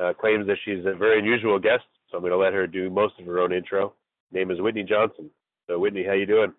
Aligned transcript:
uh, 0.00 0.12
claims 0.14 0.46
that 0.46 0.56
she's 0.64 0.84
a 0.84 0.96
very 0.96 1.18
unusual 1.18 1.58
guest, 1.58 1.84
so 2.10 2.16
I'm 2.16 2.22
going 2.22 2.32
to 2.32 2.38
let 2.38 2.52
her 2.52 2.66
do 2.66 2.90
most 2.90 3.14
of 3.18 3.26
her 3.26 3.40
own 3.40 3.52
intro. 3.52 3.94
Name 4.32 4.50
is 4.50 4.60
Whitney 4.60 4.84
Johnson. 4.84 5.30
So, 5.66 5.78
Whitney, 5.78 6.04
how 6.04 6.12
you 6.14 6.26
doing? 6.26 6.52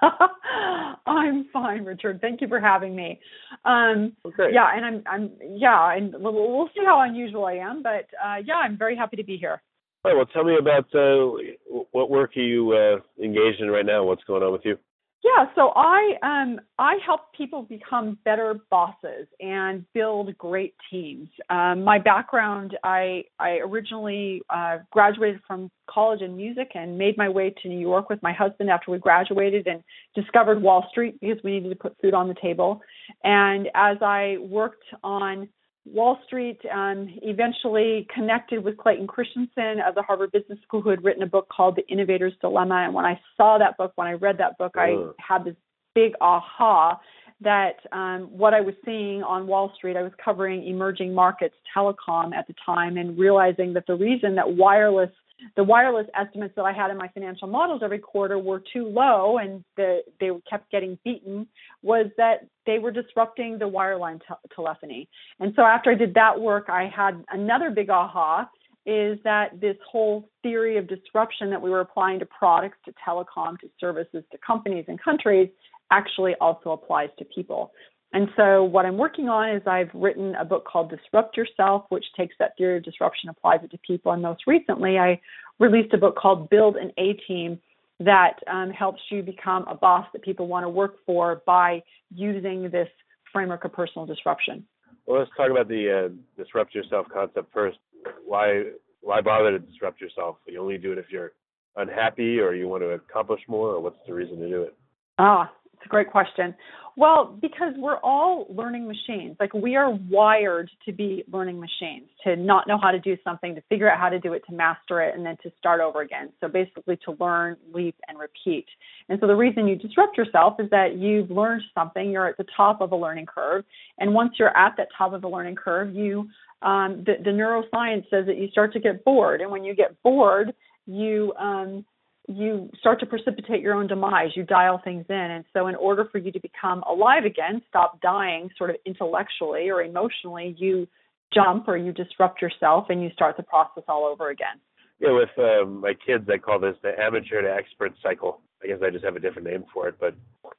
I'm 1.06 1.46
fine, 1.52 1.84
Richard. 1.84 2.20
Thank 2.20 2.40
you 2.40 2.48
for 2.48 2.60
having 2.60 2.94
me. 2.94 3.20
Um, 3.64 4.12
okay. 4.24 4.48
Yeah, 4.52 4.68
and 4.74 4.84
I'm, 4.84 5.02
I'm, 5.06 5.30
yeah, 5.56 5.94
and 5.94 6.14
we'll, 6.18 6.32
we'll 6.32 6.68
see 6.74 6.84
how 6.84 7.00
unusual 7.00 7.46
I 7.46 7.54
am, 7.54 7.82
but 7.82 8.06
uh, 8.24 8.36
yeah, 8.44 8.56
I'm 8.56 8.78
very 8.78 8.96
happy 8.96 9.16
to 9.16 9.24
be 9.24 9.36
here. 9.36 9.60
All 10.04 10.10
right. 10.10 10.16
Well, 10.16 10.26
tell 10.26 10.44
me 10.44 10.56
about 10.58 10.94
uh, 10.94 11.84
what 11.90 12.10
work 12.10 12.36
are 12.36 12.40
you 12.40 12.72
uh, 12.72 13.22
engaged 13.22 13.60
in 13.60 13.68
right 13.68 13.84
now? 13.84 14.04
What's 14.04 14.24
going 14.24 14.42
on 14.42 14.52
with 14.52 14.62
you? 14.64 14.78
Yeah, 15.22 15.46
so 15.54 15.72
I 15.76 16.14
um 16.22 16.60
I 16.78 16.96
help 17.04 17.32
people 17.36 17.62
become 17.64 18.16
better 18.24 18.54
bosses 18.70 19.26
and 19.38 19.84
build 19.92 20.36
great 20.38 20.74
teams. 20.90 21.28
Um, 21.50 21.84
my 21.84 21.98
background, 21.98 22.78
I 22.84 23.24
I 23.38 23.58
originally 23.58 24.40
uh, 24.48 24.78
graduated 24.90 25.40
from 25.46 25.70
college 25.90 26.22
in 26.22 26.36
music 26.36 26.70
and 26.74 26.96
made 26.96 27.18
my 27.18 27.28
way 27.28 27.54
to 27.62 27.68
New 27.68 27.78
York 27.78 28.08
with 28.08 28.22
my 28.22 28.32
husband 28.32 28.70
after 28.70 28.90
we 28.92 28.98
graduated 28.98 29.66
and 29.66 29.82
discovered 30.14 30.62
Wall 30.62 30.86
Street 30.90 31.20
because 31.20 31.38
we 31.44 31.52
needed 31.52 31.68
to 31.68 31.76
put 31.76 31.96
food 32.00 32.14
on 32.14 32.28
the 32.28 32.34
table. 32.40 32.80
And 33.22 33.68
as 33.74 33.98
I 34.00 34.38
worked 34.40 34.84
on 35.04 35.50
Wall 35.92 36.18
Street 36.26 36.60
um, 36.72 37.08
eventually 37.22 38.06
connected 38.14 38.64
with 38.64 38.76
Clayton 38.76 39.06
Christensen 39.06 39.80
of 39.86 39.94
the 39.94 40.02
Harvard 40.02 40.32
Business 40.32 40.58
School, 40.62 40.82
who 40.82 40.90
had 40.90 41.04
written 41.04 41.22
a 41.22 41.26
book 41.26 41.48
called 41.48 41.76
The 41.76 41.86
Innovator's 41.92 42.34
Dilemma. 42.40 42.76
And 42.84 42.94
when 42.94 43.04
I 43.04 43.20
saw 43.36 43.58
that 43.58 43.76
book, 43.76 43.92
when 43.96 44.06
I 44.06 44.12
read 44.12 44.38
that 44.38 44.58
book, 44.58 44.72
I 44.76 44.94
had 45.18 45.44
this 45.44 45.56
big 45.94 46.12
aha 46.20 47.00
that 47.42 47.76
um, 47.92 48.28
what 48.30 48.52
I 48.52 48.60
was 48.60 48.74
seeing 48.84 49.22
on 49.22 49.46
Wall 49.46 49.72
Street, 49.74 49.96
I 49.96 50.02
was 50.02 50.12
covering 50.22 50.66
emerging 50.66 51.14
markets, 51.14 51.54
telecom 51.74 52.34
at 52.34 52.46
the 52.46 52.54
time, 52.64 52.96
and 52.96 53.18
realizing 53.18 53.72
that 53.74 53.86
the 53.86 53.94
reason 53.94 54.34
that 54.34 54.52
wireless 54.52 55.10
the 55.56 55.64
wireless 55.64 56.06
estimates 56.14 56.54
that 56.56 56.64
I 56.64 56.72
had 56.72 56.90
in 56.90 56.96
my 56.96 57.08
financial 57.08 57.48
models 57.48 57.80
every 57.82 57.98
quarter 57.98 58.38
were 58.38 58.62
too 58.72 58.86
low 58.86 59.38
and 59.38 59.64
the, 59.76 60.02
they 60.20 60.30
kept 60.48 60.70
getting 60.70 60.98
beaten 61.04 61.46
was 61.82 62.06
that 62.16 62.46
they 62.66 62.78
were 62.78 62.90
disrupting 62.90 63.58
the 63.58 63.68
wireline 63.68 64.20
te- 64.20 64.54
telephony. 64.54 65.08
And 65.38 65.52
so 65.56 65.62
after 65.62 65.90
I 65.90 65.94
did 65.94 66.14
that 66.14 66.40
work, 66.40 66.66
I 66.68 66.90
had 66.94 67.24
another 67.30 67.70
big 67.70 67.90
aha 67.90 68.48
is 68.86 69.18
that 69.24 69.60
this 69.60 69.76
whole 69.90 70.28
theory 70.42 70.78
of 70.78 70.88
disruption 70.88 71.50
that 71.50 71.60
we 71.60 71.70
were 71.70 71.80
applying 71.80 72.18
to 72.18 72.26
products, 72.26 72.78
to 72.86 72.94
telecom, 73.06 73.58
to 73.60 73.68
services, 73.78 74.24
to 74.32 74.38
companies 74.38 74.86
and 74.88 75.00
countries 75.00 75.50
actually 75.90 76.34
also 76.40 76.70
applies 76.70 77.10
to 77.18 77.24
people. 77.24 77.72
And 78.12 78.28
so, 78.36 78.64
what 78.64 78.86
I'm 78.86 78.96
working 78.96 79.28
on 79.28 79.54
is 79.54 79.62
I've 79.66 79.90
written 79.94 80.34
a 80.34 80.44
book 80.44 80.64
called 80.64 80.90
Disrupt 80.90 81.36
Yourself, 81.36 81.84
which 81.90 82.04
takes 82.16 82.34
that 82.40 82.56
theory 82.56 82.78
of 82.78 82.84
disruption, 82.84 83.28
applies 83.28 83.60
it 83.62 83.70
to 83.70 83.78
people. 83.78 84.10
And 84.10 84.20
most 84.20 84.46
recently, 84.48 84.98
I 84.98 85.20
released 85.60 85.94
a 85.94 85.98
book 85.98 86.16
called 86.16 86.50
Build 86.50 86.76
an 86.76 86.90
A 86.98 87.12
Team 87.28 87.60
that 88.00 88.36
um, 88.50 88.70
helps 88.70 89.00
you 89.10 89.22
become 89.22 89.64
a 89.68 89.74
boss 89.74 90.06
that 90.12 90.22
people 90.22 90.48
want 90.48 90.64
to 90.64 90.68
work 90.68 90.96
for 91.06 91.42
by 91.46 91.82
using 92.12 92.70
this 92.70 92.88
framework 93.32 93.64
of 93.64 93.72
personal 93.72 94.06
disruption. 94.06 94.66
Well, 95.06 95.20
let's 95.20 95.30
talk 95.36 95.50
about 95.50 95.68
the 95.68 96.06
uh, 96.06 96.42
disrupt 96.42 96.74
yourself 96.74 97.06
concept 97.12 97.52
first. 97.52 97.78
Why 98.26 98.64
why 99.02 99.20
bother 99.20 99.52
to 99.52 99.58
disrupt 99.58 100.00
yourself? 100.00 100.36
You 100.46 100.60
only 100.60 100.78
do 100.78 100.92
it 100.92 100.98
if 100.98 101.06
you're 101.10 101.32
unhappy 101.76 102.40
or 102.40 102.54
you 102.54 102.68
want 102.68 102.82
to 102.82 102.90
accomplish 102.90 103.40
more, 103.46 103.74
or 103.74 103.80
what's 103.80 103.98
the 104.06 104.14
reason 104.14 104.38
to 104.40 104.48
do 104.48 104.62
it? 104.62 104.74
Ah, 105.18 105.52
it's 105.80 105.86
a 105.86 105.88
great 105.88 106.10
question. 106.10 106.54
Well, 106.94 107.38
because 107.40 107.72
we're 107.78 107.96
all 107.98 108.46
learning 108.50 108.86
machines. 108.86 109.36
Like 109.40 109.54
we 109.54 109.74
are 109.76 109.90
wired 110.10 110.70
to 110.84 110.92
be 110.92 111.24
learning 111.32 111.58
machines, 111.58 112.10
to 112.24 112.36
not 112.36 112.68
know 112.68 112.76
how 112.76 112.90
to 112.90 112.98
do 112.98 113.16
something, 113.24 113.54
to 113.54 113.62
figure 113.70 113.90
out 113.90 113.98
how 113.98 114.10
to 114.10 114.18
do 114.18 114.34
it, 114.34 114.42
to 114.50 114.54
master 114.54 115.00
it, 115.00 115.14
and 115.14 115.24
then 115.24 115.38
to 115.42 115.50
start 115.58 115.80
over 115.80 116.02
again. 116.02 116.30
So 116.40 116.48
basically 116.48 116.98
to 117.06 117.16
learn, 117.18 117.56
leap, 117.72 117.94
and 118.08 118.18
repeat. 118.18 118.66
And 119.08 119.18
so 119.20 119.26
the 119.26 119.34
reason 119.34 119.66
you 119.66 119.76
disrupt 119.76 120.18
yourself 120.18 120.56
is 120.58 120.68
that 120.70 120.98
you've 120.98 121.30
learned 121.30 121.62
something, 121.74 122.10
you're 122.10 122.28
at 122.28 122.36
the 122.36 122.46
top 122.54 122.82
of 122.82 122.92
a 122.92 122.96
learning 122.96 123.26
curve. 123.26 123.64
And 123.96 124.12
once 124.12 124.32
you're 124.38 124.54
at 124.54 124.76
that 124.76 124.88
top 124.98 125.14
of 125.14 125.22
the 125.22 125.28
learning 125.28 125.56
curve, 125.56 125.94
you 125.94 126.28
um, 126.60 127.04
the, 127.06 127.14
the 127.24 127.30
neuroscience 127.30 128.10
says 128.10 128.26
that 128.26 128.36
you 128.36 128.48
start 128.50 128.74
to 128.74 128.80
get 128.80 129.02
bored. 129.02 129.40
And 129.40 129.50
when 129.50 129.64
you 129.64 129.74
get 129.74 130.02
bored, 130.02 130.52
you 130.86 131.32
um, 131.38 131.86
you 132.30 132.70
start 132.78 133.00
to 133.00 133.06
precipitate 133.06 133.60
your 133.60 133.74
own 133.74 133.86
demise. 133.86 134.30
You 134.34 134.44
dial 134.44 134.80
things 134.82 135.04
in. 135.08 135.16
And 135.16 135.44
so, 135.52 135.66
in 135.66 135.74
order 135.74 136.08
for 136.10 136.18
you 136.18 136.30
to 136.32 136.40
become 136.40 136.82
alive 136.82 137.24
again, 137.24 137.62
stop 137.68 138.00
dying 138.00 138.50
sort 138.56 138.70
of 138.70 138.76
intellectually 138.86 139.68
or 139.68 139.82
emotionally, 139.82 140.54
you 140.58 140.86
jump 141.34 141.68
or 141.68 141.76
you 141.76 141.92
disrupt 141.92 142.40
yourself 142.40 142.86
and 142.88 143.02
you 143.02 143.10
start 143.12 143.36
the 143.36 143.42
process 143.42 143.84
all 143.88 144.04
over 144.04 144.30
again. 144.30 144.60
Yeah, 145.00 145.12
with 145.12 145.30
um, 145.38 145.80
my 145.80 145.94
kids, 145.94 146.28
I 146.32 146.38
call 146.38 146.60
this 146.60 146.76
the 146.82 146.92
amateur 146.98 147.42
to 147.42 147.50
expert 147.50 147.92
cycle. 148.02 148.40
I 148.62 148.66
guess 148.66 148.78
I 148.84 148.90
just 148.90 149.04
have 149.04 149.16
a 149.16 149.20
different 149.20 149.48
name 149.48 149.64
for 149.72 149.88
it, 149.88 149.94
but 149.98 150.14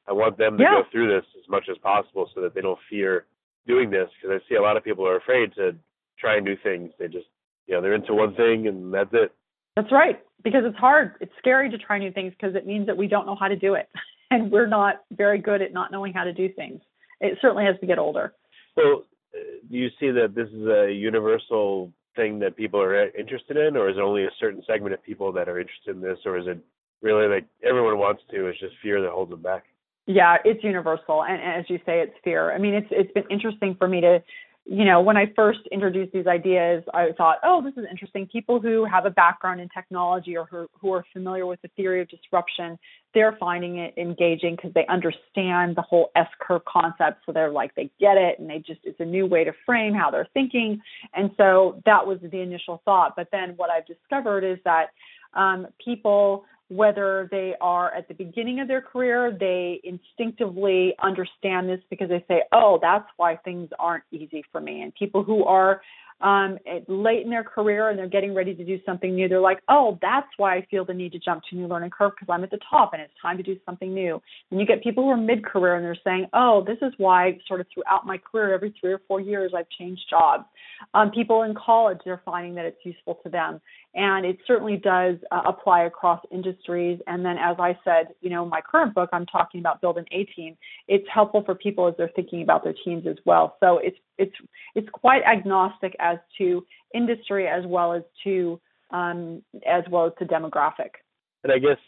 I 0.08 0.12
want 0.12 0.36
them 0.36 0.58
to 0.58 0.62
yeah. 0.62 0.82
go 0.82 0.88
through 0.90 1.14
this 1.14 1.24
as 1.38 1.48
much 1.48 1.64
as 1.70 1.78
possible 1.78 2.28
so 2.34 2.40
that 2.40 2.54
they 2.54 2.60
don't 2.60 2.78
fear 2.90 3.26
doing 3.66 3.90
this 3.90 4.08
because 4.20 4.40
I 4.42 4.48
see 4.48 4.56
a 4.56 4.62
lot 4.62 4.76
of 4.76 4.82
people 4.82 5.06
are 5.06 5.16
afraid 5.16 5.54
to 5.54 5.76
try 6.18 6.40
new 6.40 6.56
things. 6.62 6.90
They 6.98 7.06
just, 7.06 7.26
you 7.66 7.74
know, 7.74 7.82
they're 7.82 7.94
into 7.94 8.14
one 8.14 8.34
thing 8.34 8.66
and 8.66 8.92
that's 8.92 9.10
it. 9.12 9.32
That's 9.76 9.90
right, 9.90 10.20
because 10.44 10.62
it's 10.64 10.76
hard. 10.76 11.14
It's 11.20 11.32
scary 11.38 11.70
to 11.70 11.78
try 11.78 11.98
new 11.98 12.12
things 12.12 12.32
because 12.38 12.54
it 12.54 12.66
means 12.66 12.86
that 12.86 12.96
we 12.96 13.06
don't 13.06 13.26
know 13.26 13.36
how 13.38 13.48
to 13.48 13.56
do 13.56 13.74
it, 13.74 13.88
and 14.30 14.50
we're 14.50 14.66
not 14.66 15.02
very 15.12 15.38
good 15.38 15.62
at 15.62 15.72
not 15.72 15.90
knowing 15.90 16.12
how 16.12 16.24
to 16.24 16.32
do 16.32 16.48
things. 16.52 16.80
It 17.20 17.38
certainly 17.40 17.66
as 17.66 17.76
we 17.80 17.88
get 17.88 17.98
older. 17.98 18.34
So, 18.74 19.04
uh, 19.34 19.38
do 19.70 19.76
you 19.76 19.88
see 20.00 20.10
that 20.10 20.34
this 20.34 20.48
is 20.48 20.66
a 20.66 20.92
universal 20.92 21.92
thing 22.16 22.38
that 22.40 22.56
people 22.56 22.80
are 22.80 23.08
interested 23.16 23.56
in, 23.56 23.76
or 23.76 23.88
is 23.88 23.96
it 23.96 24.00
only 24.00 24.24
a 24.24 24.30
certain 24.38 24.62
segment 24.66 24.94
of 24.94 25.02
people 25.02 25.32
that 25.32 25.48
are 25.48 25.58
interested 25.58 25.96
in 25.96 26.02
this, 26.02 26.18
or 26.26 26.36
is 26.36 26.46
it 26.46 26.58
really 27.00 27.26
like 27.32 27.46
everyone 27.62 27.98
wants 27.98 28.22
to? 28.30 28.46
It's 28.46 28.60
just 28.60 28.74
fear 28.82 29.00
that 29.00 29.10
holds 29.10 29.30
them 29.30 29.42
back. 29.42 29.64
Yeah, 30.06 30.36
it's 30.44 30.64
universal, 30.64 31.22
and, 31.22 31.40
and 31.40 31.60
as 31.60 31.70
you 31.70 31.78
say, 31.86 32.00
it's 32.00 32.14
fear. 32.24 32.52
I 32.52 32.58
mean, 32.58 32.74
it's 32.74 32.88
it's 32.90 33.12
been 33.12 33.24
interesting 33.30 33.76
for 33.78 33.86
me 33.86 34.00
to 34.00 34.22
you 34.64 34.84
know, 34.84 35.00
when 35.00 35.16
I 35.16 35.32
first 35.34 35.60
introduced 35.72 36.12
these 36.12 36.28
ideas, 36.28 36.84
I 36.94 37.08
thought, 37.16 37.38
oh, 37.42 37.62
this 37.62 37.74
is 37.76 37.84
interesting. 37.90 38.28
People 38.28 38.60
who 38.60 38.84
have 38.84 39.06
a 39.06 39.10
background 39.10 39.60
in 39.60 39.68
technology 39.68 40.36
or 40.36 40.46
who, 40.46 40.68
who 40.80 40.92
are 40.92 41.04
familiar 41.12 41.46
with 41.46 41.60
the 41.62 41.68
theory 41.76 42.00
of 42.00 42.08
disruption, 42.08 42.78
they're 43.12 43.36
finding 43.40 43.78
it 43.78 43.92
engaging 43.96 44.54
because 44.54 44.72
they 44.72 44.86
understand 44.86 45.74
the 45.74 45.82
whole 45.82 46.10
S 46.14 46.28
curve 46.40 46.62
concept. 46.64 47.22
So 47.26 47.32
they're 47.32 47.50
like, 47.50 47.74
they 47.74 47.90
get 47.98 48.16
it 48.16 48.38
and 48.38 48.48
they 48.48 48.58
just, 48.58 48.80
it's 48.84 49.00
a 49.00 49.04
new 49.04 49.26
way 49.26 49.42
to 49.42 49.52
frame 49.66 49.94
how 49.94 50.12
they're 50.12 50.28
thinking. 50.32 50.80
And 51.12 51.32
so 51.36 51.82
that 51.84 52.06
was 52.06 52.18
the 52.22 52.40
initial 52.40 52.80
thought. 52.84 53.14
But 53.16 53.28
then 53.32 53.54
what 53.56 53.68
I've 53.68 53.86
discovered 53.86 54.44
is 54.44 54.58
that 54.64 54.90
um, 55.34 55.66
people 55.84 56.44
whether 56.68 57.28
they 57.30 57.54
are 57.60 57.92
at 57.94 58.08
the 58.08 58.14
beginning 58.14 58.60
of 58.60 58.68
their 58.68 58.80
career, 58.80 59.36
they 59.38 59.80
instinctively 59.84 60.94
understand 61.02 61.68
this 61.68 61.80
because 61.90 62.08
they 62.08 62.24
say, 62.28 62.42
oh, 62.52 62.78
that's 62.80 63.08
why 63.16 63.36
things 63.36 63.68
aren't 63.78 64.04
easy 64.10 64.44
for 64.50 64.60
me. 64.60 64.82
And 64.82 64.94
people 64.94 65.22
who 65.22 65.44
are 65.44 65.82
um, 66.22 66.58
late 66.86 67.24
in 67.24 67.30
their 67.30 67.44
career 67.44 67.90
and 67.90 67.98
they're 67.98 68.08
getting 68.08 68.34
ready 68.34 68.54
to 68.54 68.64
do 68.64 68.78
something 68.86 69.14
new, 69.14 69.28
they're 69.28 69.40
like, 69.40 69.60
oh, 69.68 69.98
that's 70.00 70.28
why 70.36 70.56
I 70.56 70.66
feel 70.70 70.84
the 70.84 70.94
need 70.94 71.12
to 71.12 71.18
jump 71.18 71.42
to 71.50 71.56
new 71.56 71.66
learning 71.66 71.90
curve 71.90 72.12
because 72.18 72.32
I'm 72.32 72.44
at 72.44 72.50
the 72.50 72.60
top 72.70 72.92
and 72.92 73.02
it's 73.02 73.12
time 73.20 73.36
to 73.38 73.42
do 73.42 73.56
something 73.66 73.92
new. 73.92 74.20
And 74.50 74.60
you 74.60 74.66
get 74.66 74.82
people 74.82 75.04
who 75.04 75.10
are 75.10 75.16
mid 75.16 75.44
career 75.44 75.74
and 75.74 75.84
they're 75.84 75.98
saying, 76.04 76.26
oh, 76.32 76.64
this 76.66 76.78
is 76.80 76.92
why 76.96 77.38
sort 77.48 77.60
of 77.60 77.66
throughout 77.74 78.06
my 78.06 78.18
career, 78.18 78.54
every 78.54 78.74
three 78.80 78.92
or 78.92 79.00
four 79.08 79.20
years, 79.20 79.52
I've 79.56 79.68
changed 79.78 80.02
jobs. 80.08 80.44
Um, 80.94 81.10
people 81.10 81.42
in 81.42 81.54
college, 81.54 81.98
they're 82.04 82.22
finding 82.24 82.54
that 82.54 82.66
it's 82.66 82.84
useful 82.84 83.18
to 83.24 83.28
them. 83.28 83.60
And 83.94 84.24
it 84.24 84.38
certainly 84.46 84.76
does 84.76 85.16
uh, 85.30 85.42
apply 85.44 85.84
across 85.84 86.20
industries. 86.30 86.98
And 87.06 87.24
then, 87.24 87.36
as 87.36 87.56
I 87.58 87.78
said, 87.84 88.14
you 88.22 88.30
know, 88.30 88.46
my 88.46 88.60
current 88.62 88.94
book, 88.94 89.10
I'm 89.12 89.26
talking 89.26 89.60
about 89.60 89.82
building 89.82 90.06
A 90.12 90.24
team. 90.24 90.56
It's 90.88 91.06
helpful 91.12 91.42
for 91.44 91.54
people 91.54 91.86
as 91.88 91.94
they're 91.98 92.10
thinking 92.16 92.42
about 92.42 92.64
their 92.64 92.74
teams 92.84 93.06
as 93.06 93.16
well. 93.26 93.56
So 93.60 93.78
it's 93.78 93.98
it's 94.16 94.34
it's 94.74 94.88
quite 94.92 95.22
agnostic 95.24 95.94
as 95.98 96.18
to 96.38 96.64
industry 96.94 97.48
as 97.48 97.64
well 97.66 97.92
as 97.92 98.02
to 98.24 98.58
um, 98.92 99.42
as 99.66 99.84
well 99.90 100.06
as 100.06 100.12
to 100.20 100.24
demographic. 100.24 100.90
And 101.44 101.52
I 101.52 101.58
guess, 101.58 101.78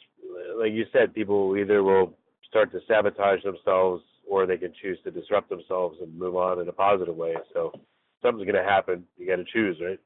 like 0.58 0.72
you 0.72 0.84
said, 0.92 1.14
people 1.14 1.56
either 1.56 1.82
will 1.82 2.14
start 2.48 2.70
to 2.72 2.80
sabotage 2.86 3.42
themselves 3.42 4.02
or 4.28 4.46
they 4.46 4.56
can 4.56 4.72
choose 4.80 4.98
to 5.04 5.10
disrupt 5.10 5.48
themselves 5.48 5.98
and 6.00 6.18
move 6.18 6.36
on 6.36 6.60
in 6.60 6.68
a 6.68 6.72
positive 6.72 7.14
way. 7.14 7.34
So 7.52 7.72
something's 8.22 8.50
going 8.50 8.62
to 8.62 8.68
happen. 8.68 9.04
You 9.16 9.26
got 9.26 9.36
to 9.36 9.44
choose, 9.44 9.76
right? 9.80 10.00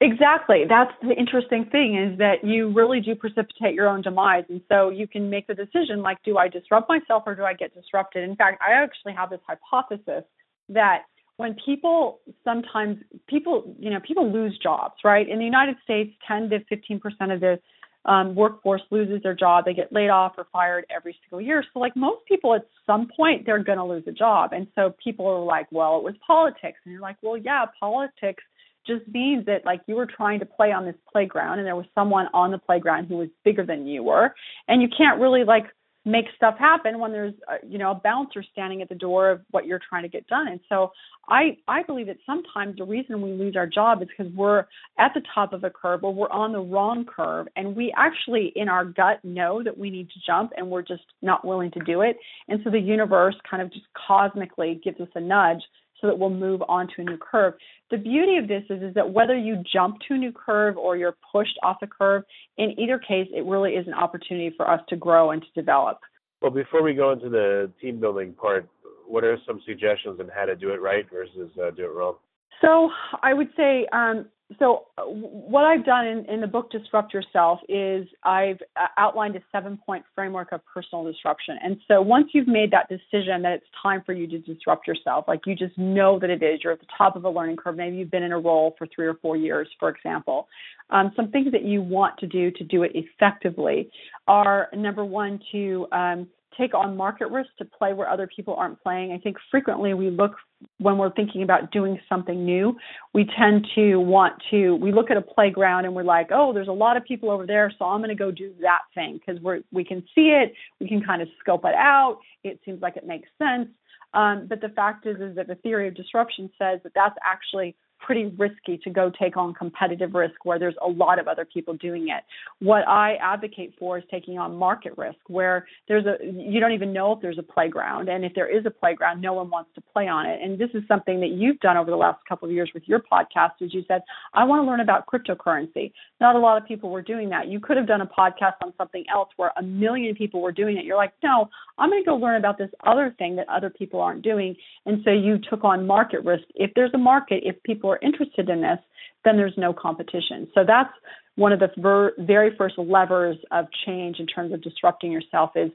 Exactly. 0.00 0.64
That's 0.68 0.92
the 1.02 1.14
interesting 1.14 1.66
thing 1.66 1.96
is 1.96 2.18
that 2.18 2.44
you 2.44 2.72
really 2.72 3.00
do 3.00 3.14
precipitate 3.14 3.74
your 3.74 3.88
own 3.88 4.02
demise. 4.02 4.44
And 4.48 4.60
so 4.68 4.90
you 4.90 5.06
can 5.06 5.30
make 5.30 5.46
the 5.46 5.54
decision 5.54 6.02
like, 6.02 6.18
do 6.24 6.38
I 6.38 6.48
disrupt 6.48 6.88
myself 6.88 7.24
or 7.26 7.34
do 7.34 7.44
I 7.44 7.54
get 7.54 7.74
disrupted? 7.74 8.24
In 8.28 8.36
fact, 8.36 8.60
I 8.66 8.72
actually 8.72 9.14
have 9.14 9.30
this 9.30 9.40
hypothesis 9.46 10.24
that 10.68 11.02
when 11.36 11.54
people 11.64 12.20
sometimes 12.44 12.98
people 13.28 13.74
you 13.78 13.90
know 13.90 14.00
people 14.00 14.32
lose 14.32 14.58
jobs 14.60 14.94
right 15.04 15.28
in 15.28 15.38
the 15.38 15.44
united 15.44 15.76
states 15.84 16.12
10 16.26 16.48
to 16.50 16.58
15 16.64 16.98
percent 16.98 17.30
of 17.30 17.40
the 17.40 17.58
um, 18.06 18.34
workforce 18.34 18.82
loses 18.90 19.22
their 19.22 19.34
job 19.34 19.64
they 19.64 19.74
get 19.74 19.92
laid 19.92 20.08
off 20.08 20.32
or 20.38 20.46
fired 20.52 20.86
every 20.94 21.16
single 21.22 21.40
year 21.46 21.62
so 21.72 21.78
like 21.78 21.94
most 21.94 22.24
people 22.26 22.54
at 22.54 22.66
some 22.86 23.08
point 23.14 23.44
they're 23.44 23.62
going 23.62 23.78
to 23.78 23.84
lose 23.84 24.04
a 24.06 24.12
job 24.12 24.52
and 24.52 24.66
so 24.74 24.94
people 25.02 25.26
are 25.26 25.44
like 25.44 25.66
well 25.70 25.98
it 25.98 26.04
was 26.04 26.14
politics 26.26 26.78
and 26.84 26.92
you're 26.92 27.02
like 27.02 27.16
well 27.22 27.36
yeah 27.36 27.66
politics 27.78 28.42
just 28.86 29.06
means 29.08 29.46
that 29.46 29.64
like 29.64 29.80
you 29.86 29.96
were 29.96 30.06
trying 30.06 30.40
to 30.40 30.46
play 30.46 30.72
on 30.72 30.84
this 30.84 30.94
playground 31.10 31.58
and 31.58 31.66
there 31.66 31.76
was 31.76 31.86
someone 31.94 32.26
on 32.32 32.50
the 32.50 32.58
playground 32.58 33.06
who 33.06 33.16
was 33.16 33.28
bigger 33.44 33.64
than 33.64 33.86
you 33.86 34.02
were. 34.02 34.34
And 34.68 34.82
you 34.82 34.88
can't 34.96 35.20
really 35.20 35.44
like 35.44 35.66
make 36.06 36.26
stuff 36.36 36.54
happen 36.56 37.00
when 37.00 37.10
there's 37.10 37.34
a, 37.48 37.66
you 37.66 37.78
know 37.78 37.90
a 37.90 37.94
bouncer 37.94 38.42
standing 38.52 38.80
at 38.80 38.88
the 38.88 38.94
door 38.94 39.28
of 39.28 39.40
what 39.50 39.66
you're 39.66 39.80
trying 39.86 40.04
to 40.04 40.08
get 40.08 40.26
done. 40.28 40.48
And 40.48 40.60
so 40.68 40.92
i 41.28 41.56
i 41.66 41.82
believe 41.82 42.06
that 42.06 42.18
sometimes 42.24 42.76
the 42.76 42.84
reason 42.84 43.20
we 43.20 43.32
lose 43.32 43.56
our 43.56 43.66
job 43.66 44.00
is 44.00 44.08
because 44.08 44.32
we're 44.32 44.64
at 44.98 45.12
the 45.14 45.22
top 45.34 45.52
of 45.52 45.64
a 45.64 45.70
curve 45.70 46.04
or 46.04 46.14
we're 46.14 46.30
on 46.30 46.52
the 46.52 46.60
wrong 46.60 47.04
curve. 47.04 47.48
And 47.56 47.74
we 47.74 47.92
actually 47.96 48.52
in 48.54 48.68
our 48.68 48.84
gut 48.84 49.24
know 49.24 49.62
that 49.64 49.76
we 49.76 49.90
need 49.90 50.08
to 50.10 50.20
jump 50.24 50.52
and 50.56 50.70
we're 50.70 50.82
just 50.82 51.02
not 51.22 51.44
willing 51.44 51.72
to 51.72 51.80
do 51.80 52.02
it. 52.02 52.16
And 52.48 52.60
so 52.62 52.70
the 52.70 52.78
universe 52.78 53.34
kind 53.50 53.60
of 53.60 53.72
just 53.72 53.86
cosmically 54.06 54.80
gives 54.82 55.00
us 55.00 55.08
a 55.16 55.20
nudge 55.20 55.62
so 56.00 56.06
that 56.06 56.18
we'll 56.18 56.30
move 56.30 56.62
on 56.68 56.86
to 56.88 56.94
a 56.98 57.04
new 57.04 57.18
curve. 57.18 57.54
The 57.90 57.98
beauty 57.98 58.36
of 58.36 58.48
this 58.48 58.64
is, 58.68 58.82
is 58.82 58.94
that 58.94 59.12
whether 59.12 59.36
you 59.36 59.62
jump 59.72 59.98
to 60.08 60.14
a 60.14 60.18
new 60.18 60.32
curve 60.32 60.76
or 60.76 60.96
you're 60.96 61.16
pushed 61.32 61.58
off 61.62 61.78
the 61.80 61.86
curve, 61.86 62.24
in 62.58 62.78
either 62.78 62.98
case, 62.98 63.28
it 63.34 63.44
really 63.44 63.72
is 63.72 63.86
an 63.86 63.94
opportunity 63.94 64.52
for 64.56 64.68
us 64.70 64.80
to 64.88 64.96
grow 64.96 65.30
and 65.30 65.42
to 65.42 65.48
develop. 65.54 66.00
Well, 66.42 66.50
before 66.50 66.82
we 66.82 66.94
go 66.94 67.12
into 67.12 67.28
the 67.28 67.70
team 67.80 68.00
building 68.00 68.32
part, 68.32 68.68
what 69.06 69.24
are 69.24 69.38
some 69.46 69.60
suggestions 69.66 70.20
on 70.20 70.28
how 70.34 70.44
to 70.44 70.56
do 70.56 70.70
it 70.70 70.80
right 70.80 71.06
versus 71.10 71.50
uh, 71.62 71.70
do 71.70 71.84
it 71.84 71.94
wrong? 71.94 72.16
So 72.60 72.90
I 73.22 73.34
would 73.34 73.48
say 73.56 73.86
um, 73.92 74.26
so 74.60 74.84
uh, 74.96 75.02
what 75.02 75.64
I've 75.64 75.84
done 75.84 76.06
in, 76.06 76.24
in, 76.26 76.40
the 76.40 76.46
book 76.46 76.70
Disrupt 76.70 77.12
Yourself 77.12 77.58
is 77.68 78.06
I've 78.22 78.58
uh, 78.76 78.86
outlined 78.96 79.34
a 79.34 79.40
seven 79.50 79.76
point 79.84 80.04
framework 80.14 80.52
of 80.52 80.60
personal 80.72 81.04
disruption. 81.04 81.56
And 81.62 81.78
so 81.88 82.00
once 82.00 82.28
you've 82.32 82.46
made 82.46 82.70
that 82.70 82.88
decision 82.88 83.42
that 83.42 83.54
it's 83.54 83.66
time 83.82 84.02
for 84.06 84.12
you 84.12 84.28
to 84.28 84.38
disrupt 84.38 84.86
yourself, 84.86 85.24
like 85.26 85.40
you 85.46 85.56
just 85.56 85.76
know 85.76 86.20
that 86.20 86.30
it 86.30 86.44
is, 86.44 86.60
you're 86.62 86.72
at 86.72 86.80
the 86.80 86.86
top 86.96 87.16
of 87.16 87.24
a 87.24 87.30
learning 87.30 87.56
curve, 87.56 87.76
maybe 87.76 87.96
you've 87.96 88.10
been 88.10 88.22
in 88.22 88.32
a 88.32 88.38
role 88.38 88.76
for 88.78 88.86
three 88.94 89.06
or 89.06 89.14
four 89.14 89.36
years, 89.36 89.68
for 89.80 89.88
example. 89.88 90.46
Um, 90.90 91.10
some 91.16 91.32
things 91.32 91.50
that 91.50 91.64
you 91.64 91.82
want 91.82 92.16
to 92.18 92.28
do 92.28 92.52
to 92.52 92.62
do 92.62 92.84
it 92.84 92.92
effectively 92.94 93.90
are 94.28 94.68
number 94.72 95.04
one, 95.04 95.40
to 95.50 95.88
um, 95.90 96.28
take 96.58 96.74
on 96.74 96.96
market 96.96 97.28
risk 97.30 97.50
to 97.58 97.64
play 97.64 97.92
where 97.92 98.08
other 98.08 98.26
people 98.26 98.54
aren't 98.54 98.82
playing. 98.82 99.12
I 99.12 99.18
think 99.18 99.36
frequently 99.50 99.94
we 99.94 100.10
look 100.10 100.36
when 100.78 100.96
we're 100.96 101.12
thinking 101.12 101.42
about 101.42 101.70
doing 101.70 102.00
something 102.08 102.44
new, 102.44 102.76
we 103.12 103.28
tend 103.38 103.66
to 103.74 103.96
want 103.96 104.34
to 104.50 104.76
we 104.76 104.92
look 104.92 105.10
at 105.10 105.16
a 105.16 105.22
playground 105.22 105.84
and 105.84 105.94
we're 105.94 106.02
like, 106.02 106.28
"Oh, 106.30 106.52
there's 106.52 106.68
a 106.68 106.72
lot 106.72 106.96
of 106.96 107.04
people 107.04 107.30
over 107.30 107.46
there, 107.46 107.72
so 107.78 107.84
I'm 107.84 108.00
going 108.00 108.08
to 108.08 108.14
go 108.14 108.30
do 108.30 108.52
that 108.60 108.80
thing 108.94 109.18
because 109.18 109.42
we're 109.42 109.60
we 109.72 109.84
can 109.84 110.02
see 110.14 110.28
it, 110.30 110.54
we 110.80 110.88
can 110.88 111.02
kind 111.02 111.22
of 111.22 111.28
scope 111.40 111.64
it 111.64 111.74
out. 111.74 112.18
It 112.44 112.60
seems 112.64 112.80
like 112.80 112.96
it 112.96 113.06
makes 113.06 113.28
sense." 113.38 113.68
Um, 114.14 114.46
but 114.48 114.60
the 114.60 114.70
fact 114.70 115.06
is, 115.06 115.20
is 115.20 115.36
that 115.36 115.46
the 115.46 115.56
theory 115.56 115.88
of 115.88 115.94
disruption 115.94 116.50
says 116.58 116.80
that 116.84 116.92
that's 116.94 117.16
actually 117.24 117.76
pretty 118.06 118.26
risky 118.38 118.78
to 118.78 118.88
go 118.88 119.10
take 119.20 119.36
on 119.36 119.52
competitive 119.52 120.14
risk 120.14 120.44
where 120.44 120.60
there's 120.60 120.76
a 120.82 120.88
lot 120.88 121.18
of 121.18 121.26
other 121.26 121.44
people 121.44 121.74
doing 121.74 122.08
it. 122.08 122.22
What 122.60 122.86
I 122.86 123.16
advocate 123.16 123.74
for 123.78 123.98
is 123.98 124.04
taking 124.10 124.38
on 124.38 124.56
market 124.56 124.92
risk 124.96 125.18
where 125.26 125.66
there's 125.88 126.06
a 126.06 126.24
you 126.24 126.60
don't 126.60 126.72
even 126.72 126.92
know 126.92 127.12
if 127.12 127.20
there's 127.20 127.38
a 127.38 127.42
playground 127.42 128.08
and 128.08 128.24
if 128.24 128.32
there 128.34 128.48
is 128.48 128.64
a 128.64 128.70
playground 128.70 129.20
no 129.20 129.32
one 129.32 129.50
wants 129.50 129.70
to 129.74 129.80
play 129.80 130.06
on 130.06 130.26
it. 130.26 130.40
And 130.40 130.58
this 130.58 130.70
is 130.74 130.82
something 130.86 131.20
that 131.20 131.30
you've 131.30 131.58
done 131.60 131.76
over 131.76 131.90
the 131.90 131.96
last 131.96 132.20
couple 132.28 132.48
of 132.48 132.54
years 132.54 132.70
with 132.72 132.84
your 132.86 133.00
podcast 133.00 133.60
as 133.62 133.74
you 133.74 133.82
said 133.88 134.02
I 134.34 134.44
want 134.44 134.62
to 134.62 134.66
learn 134.70 134.80
about 134.80 135.06
cryptocurrency. 135.06 135.92
Not 136.20 136.36
a 136.36 136.38
lot 136.38 136.60
of 136.60 136.66
people 136.66 136.90
were 136.90 137.02
doing 137.02 137.30
that. 137.30 137.48
You 137.48 137.58
could 137.58 137.76
have 137.76 137.88
done 137.88 138.02
a 138.02 138.06
podcast 138.06 138.54
on 138.62 138.72
something 138.78 139.04
else 139.12 139.30
where 139.36 139.50
a 139.56 139.62
million 139.62 140.14
people 140.14 140.40
were 140.40 140.52
doing 140.52 140.76
it. 140.76 140.84
You're 140.84 140.96
like, 140.96 141.12
"No, 141.22 141.48
I'm 141.76 141.90
going 141.90 142.02
to 142.02 142.06
go 142.08 142.16
learn 142.16 142.36
about 142.36 142.56
this 142.56 142.70
other 142.84 143.14
thing 143.18 143.36
that 143.36 143.48
other 143.48 143.70
people 143.70 144.00
aren't 144.00 144.22
doing." 144.22 144.54
And 144.84 145.02
so 145.04 145.10
you 145.10 145.38
took 145.38 145.64
on 145.64 145.86
market 145.86 146.24
risk. 146.24 146.44
If 146.54 146.70
there's 146.74 146.92
a 146.94 146.98
market, 146.98 147.42
if 147.44 147.60
people 147.64 147.86
people 147.86 147.95
are 147.96 148.06
interested 148.06 148.48
in 148.48 148.60
this, 148.60 148.78
then 149.24 149.36
there's 149.36 149.56
no 149.56 149.72
competition. 149.72 150.48
So 150.54 150.64
that's 150.66 150.92
one 151.36 151.52
of 151.52 151.60
the 151.60 151.70
ver- 151.76 152.14
very 152.18 152.56
first 152.56 152.78
levers 152.78 153.36
of 153.50 153.66
change 153.84 154.18
in 154.18 154.26
terms 154.26 154.52
of 154.52 154.62
disrupting 154.62 155.12
yourself 155.12 155.50
is 155.54 155.70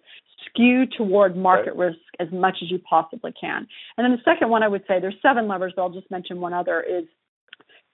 skew 0.45 0.85
toward 0.97 1.37
market 1.37 1.75
right. 1.75 1.89
risk 1.89 1.99
as 2.19 2.27
much 2.31 2.57
as 2.61 2.71
you 2.71 2.79
possibly 2.79 3.33
can. 3.39 3.67
And 3.97 4.03
then 4.03 4.11
the 4.11 4.21
second 4.25 4.49
one 4.49 4.63
I 4.63 4.67
would 4.67 4.83
say 4.87 4.99
there's 4.99 5.15
seven 5.21 5.47
levers, 5.47 5.73
but 5.75 5.83
I'll 5.83 5.89
just 5.89 6.09
mention 6.09 6.41
one 6.41 6.53
other 6.53 6.81
is 6.81 7.05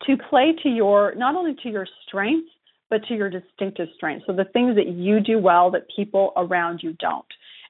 to 0.05 0.15
play 0.29 0.53
to 0.63 0.69
your 0.69 1.13
not 1.15 1.35
only 1.35 1.55
to 1.63 1.69
your 1.69 1.87
strengths 2.07 2.51
but 2.89 3.03
to 3.07 3.15
your 3.15 3.29
distinctive 3.29 3.89
strengths. 3.95 4.25
So 4.25 4.33
the 4.33 4.45
things 4.45 4.75
that 4.77 4.87
you 4.87 5.19
do 5.19 5.39
well 5.39 5.71
that 5.71 5.87
people 5.93 6.31
around 6.37 6.79
you 6.81 6.93
don't. 6.93 7.25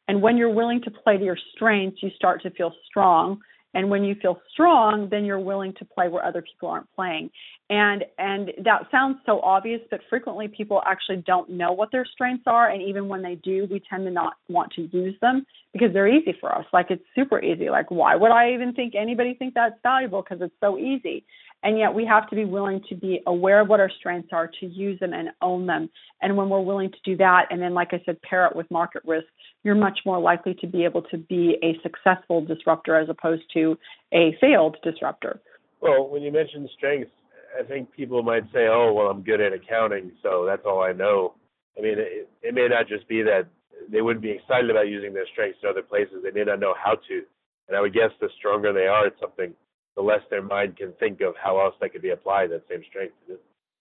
And 0.08 0.22
when 0.22 0.38
you're 0.38 0.54
willing 0.54 0.82
to 0.84 0.92
play 0.92 1.18
to 1.18 1.24
your 1.24 1.40
strengths, 1.56 2.04
you 2.04 2.12
start 2.16 2.44
to 2.44 2.52
feel 2.52 2.72
strong 2.88 3.42
and 3.78 3.92
when 3.92 4.04
you 4.04 4.16
feel 4.20 4.42
strong 4.52 5.08
then 5.12 5.24
you're 5.24 5.40
willing 5.40 5.72
to 5.76 5.86
play 5.86 6.10
where 6.10 6.26
other 6.26 6.42
people 6.42 6.68
aren't 6.68 6.94
playing. 6.96 7.30
And 7.70 8.04
and 8.18 8.52
that 8.64 8.88
sounds 8.92 9.18
so 9.26 9.40
obvious 9.42 9.82
but 9.92 10.02
frequently 10.10 10.48
people 10.48 10.82
actually 10.86 11.18
don't 11.18 11.50
know 11.50 11.72
what 11.72 11.92
their 11.92 12.06
strengths 12.06 12.46
are. 12.48 12.70
And 12.70 12.82
even 12.82 13.08
when 13.08 13.22
they 13.22 13.36
do 13.36 13.68
we 13.70 13.82
tend 13.88 14.06
to 14.06 14.12
not 14.12 14.34
want 14.50 14.74
to 14.74 14.90
use 14.92 15.16
them 15.22 15.46
because 15.74 15.94
they're 15.94 16.08
easy 16.08 16.36
for 16.42 16.54
us. 16.54 16.66
Like 16.74 16.88
it's 16.90 17.04
super 17.14 17.40
easy. 17.40 17.70
Like 17.70 17.92
why 17.92 18.16
would 18.16 18.32
i 18.32 18.54
even 18.54 18.74
think 18.74 18.96
anybody 18.96 19.36
think 19.36 19.54
that's 19.54 19.80
valuable? 19.84 20.24
Because 20.24 20.42
it's 20.42 20.56
so 20.60 20.78
easy 20.78 21.24
and 21.64 21.78
yet 21.78 21.94
we 21.94 22.06
have 22.06 22.30
to 22.30 22.36
be 22.36 22.46
willing 22.46 22.82
to 22.90 22.96
be 22.96 23.22
aware 23.26 23.62
of 23.62 23.68
what 23.68 23.80
our 23.80 23.90
strengths 24.00 24.30
are 24.32 24.50
to 24.60 24.66
use 24.66 25.00
them 25.00 25.14
and 25.14 25.30
own 25.42 25.66
them. 25.66 25.90
And 26.22 26.38
when 26.38 26.50
we're 26.50 26.62
willing 26.62 26.92
to 26.92 26.98
do 27.04 27.18
that 27.18 27.48
and 27.50 27.62
then 27.62 27.74
like 27.74 27.90
i 27.94 28.02
said 28.06 28.22
pair 28.22 28.46
it 28.46 28.56
with 28.56 28.70
market 28.72 29.02
risk 29.06 29.28
you're 29.64 29.76
much 29.76 30.00
more 30.06 30.20
likely 30.20 30.54
to 30.56 30.68
be 30.68 30.86
able 30.86 31.02
to 31.04 31.18
be 31.18 31.58
a 31.64 31.78
successful 31.82 32.44
disruptor 32.44 32.96
as 32.96 33.10
opposed 33.10 33.44
to 33.54 33.78
a 34.14 34.36
failed 34.40 34.78
disruptor. 34.84 35.42
Well 35.82 36.08
when 36.10 36.22
you 36.22 36.32
mention 36.32 36.70
strengths 36.76 37.12
i 37.60 37.64
think 37.64 37.92
people 37.92 38.22
might 38.24 38.44
say 38.54 38.68
oh 38.70 38.94
well 38.94 39.08
i'm 39.08 39.24
good 39.24 39.42
at 39.42 39.54
accounting 39.54 40.12
so 40.22 40.46
that's 40.46 40.64
all 40.66 40.82
i 40.82 40.92
know. 40.92 41.34
I 41.78 41.82
mean 41.82 41.98
it, 41.98 42.30
it 42.42 42.54
may 42.54 42.68
not 42.68 42.88
just 42.88 43.08
be 43.08 43.22
that 43.24 43.48
they 43.90 44.02
wouldn't 44.02 44.24
be 44.24 44.32
excited 44.32 44.70
about 44.70 44.88
using 44.88 45.14
their 45.14 45.28
strengths 45.32 45.60
in 45.64 45.70
other 45.70 45.84
places. 45.84 46.18
They 46.24 46.32
may 46.32 46.44
not 46.44 46.60
know 46.60 46.74
how 46.84 46.96
to. 46.96 47.22
And 47.68 47.76
i 47.76 47.82
would 47.82 47.94
guess 47.94 48.12
the 48.22 48.30
stronger 48.38 48.74
they 48.74 48.88
are 48.88 49.08
at 49.08 49.14
something 49.20 49.54
the 49.98 50.04
less 50.04 50.22
their 50.30 50.44
mind 50.44 50.78
can 50.78 50.94
think 51.00 51.20
of 51.22 51.34
how 51.44 51.60
else 51.60 51.74
that 51.82 51.92
could 51.92 52.04
be 52.04 52.12
applied 52.12 52.52
that 52.52 52.62
same 52.70 52.84
strength. 52.88 53.16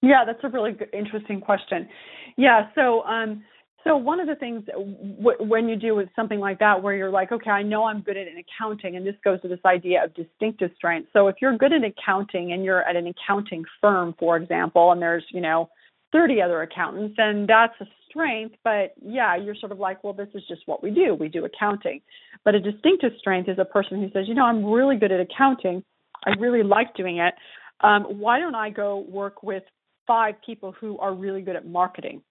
Yeah, 0.03 0.25
that's 0.27 0.41
a 0.43 0.49
really 0.49 0.73
good, 0.73 0.89
interesting 0.93 1.41
question. 1.41 1.89
Yeah, 2.37 2.69
so 2.75 3.03
um, 3.03 3.45
so 3.85 3.97
one 3.97 4.19
of 4.19 4.27
the 4.27 4.35
things 4.35 4.65
w- 4.67 5.39
when 5.39 5.69
you 5.69 5.77
do 5.77 5.95
with 5.95 6.09
something 6.17 6.41
like 6.41 6.59
that, 6.59 6.83
where 6.83 6.95
you're 6.95 7.11
like, 7.11 7.33
okay, 7.33 7.51
I 7.51 7.63
know 7.63 7.85
I'm 7.85 8.01
good 8.01 8.17
at 8.17 8.27
accounting, 8.29 8.97
and 8.97 9.07
this 9.07 9.15
goes 9.23 9.41
to 9.43 9.49
this 9.49 9.61
idea 9.65 10.05
of 10.05 10.15
distinctive 10.15 10.71
strength. 10.75 11.11
So 11.13 11.29
if 11.29 11.37
you're 11.41 11.57
good 11.57 11.73
at 11.73 11.83
accounting 11.85 12.53
and 12.53 12.65
you're 12.65 12.83
at 12.83 12.97
an 12.97 13.07
accounting 13.07 13.65
firm, 13.81 14.15
for 14.19 14.39
example, 14.39 14.93
and 14.93 15.01
there's 15.01 15.25
you 15.31 15.43
know 15.43 15.69
30 16.13 16.41
other 16.41 16.63
accountants, 16.63 17.15
then 17.19 17.45
that's 17.47 17.75
a 17.81 17.87
strength. 18.09 18.57
But 18.65 18.95
yeah, 19.05 19.37
you're 19.37 19.55
sort 19.55 19.73
of 19.73 19.79
like, 19.79 20.03
well, 20.03 20.15
this 20.15 20.29
is 20.35 20.43
just 20.49 20.63
what 20.65 20.83
we 20.83 20.91
do. 20.91 21.15
We 21.15 21.29
do 21.29 21.45
accounting. 21.45 22.01
But 22.43 22.55
a 22.55 22.61
distinctive 22.61 23.13
strength 23.19 23.51
is 23.51 23.59
a 23.59 23.67
person 23.67 24.01
who 24.01 24.11
says, 24.13 24.29
you 24.29 24.35
know, 24.35 24.45
I'm 24.45 24.65
really 24.65 24.97
good 24.97 25.13
at 25.13 25.21
accounting 25.21 25.85
I 26.27 26.31
really 26.39 26.63
like 26.63 26.95
doing 26.95 27.19
it. 27.19 27.35
Um, 27.81 28.05
why 28.05 28.39
don't 28.39 28.55
I 28.55 28.71
go 28.71 29.05
work 29.09 29.43
with 29.43 29.63
five 30.07 30.35
people 30.45 30.73
who 30.73 30.99
are 30.99 31.15
really 31.15 31.43
good 31.43 31.57
at 31.57 31.67
marketing? 31.67 32.23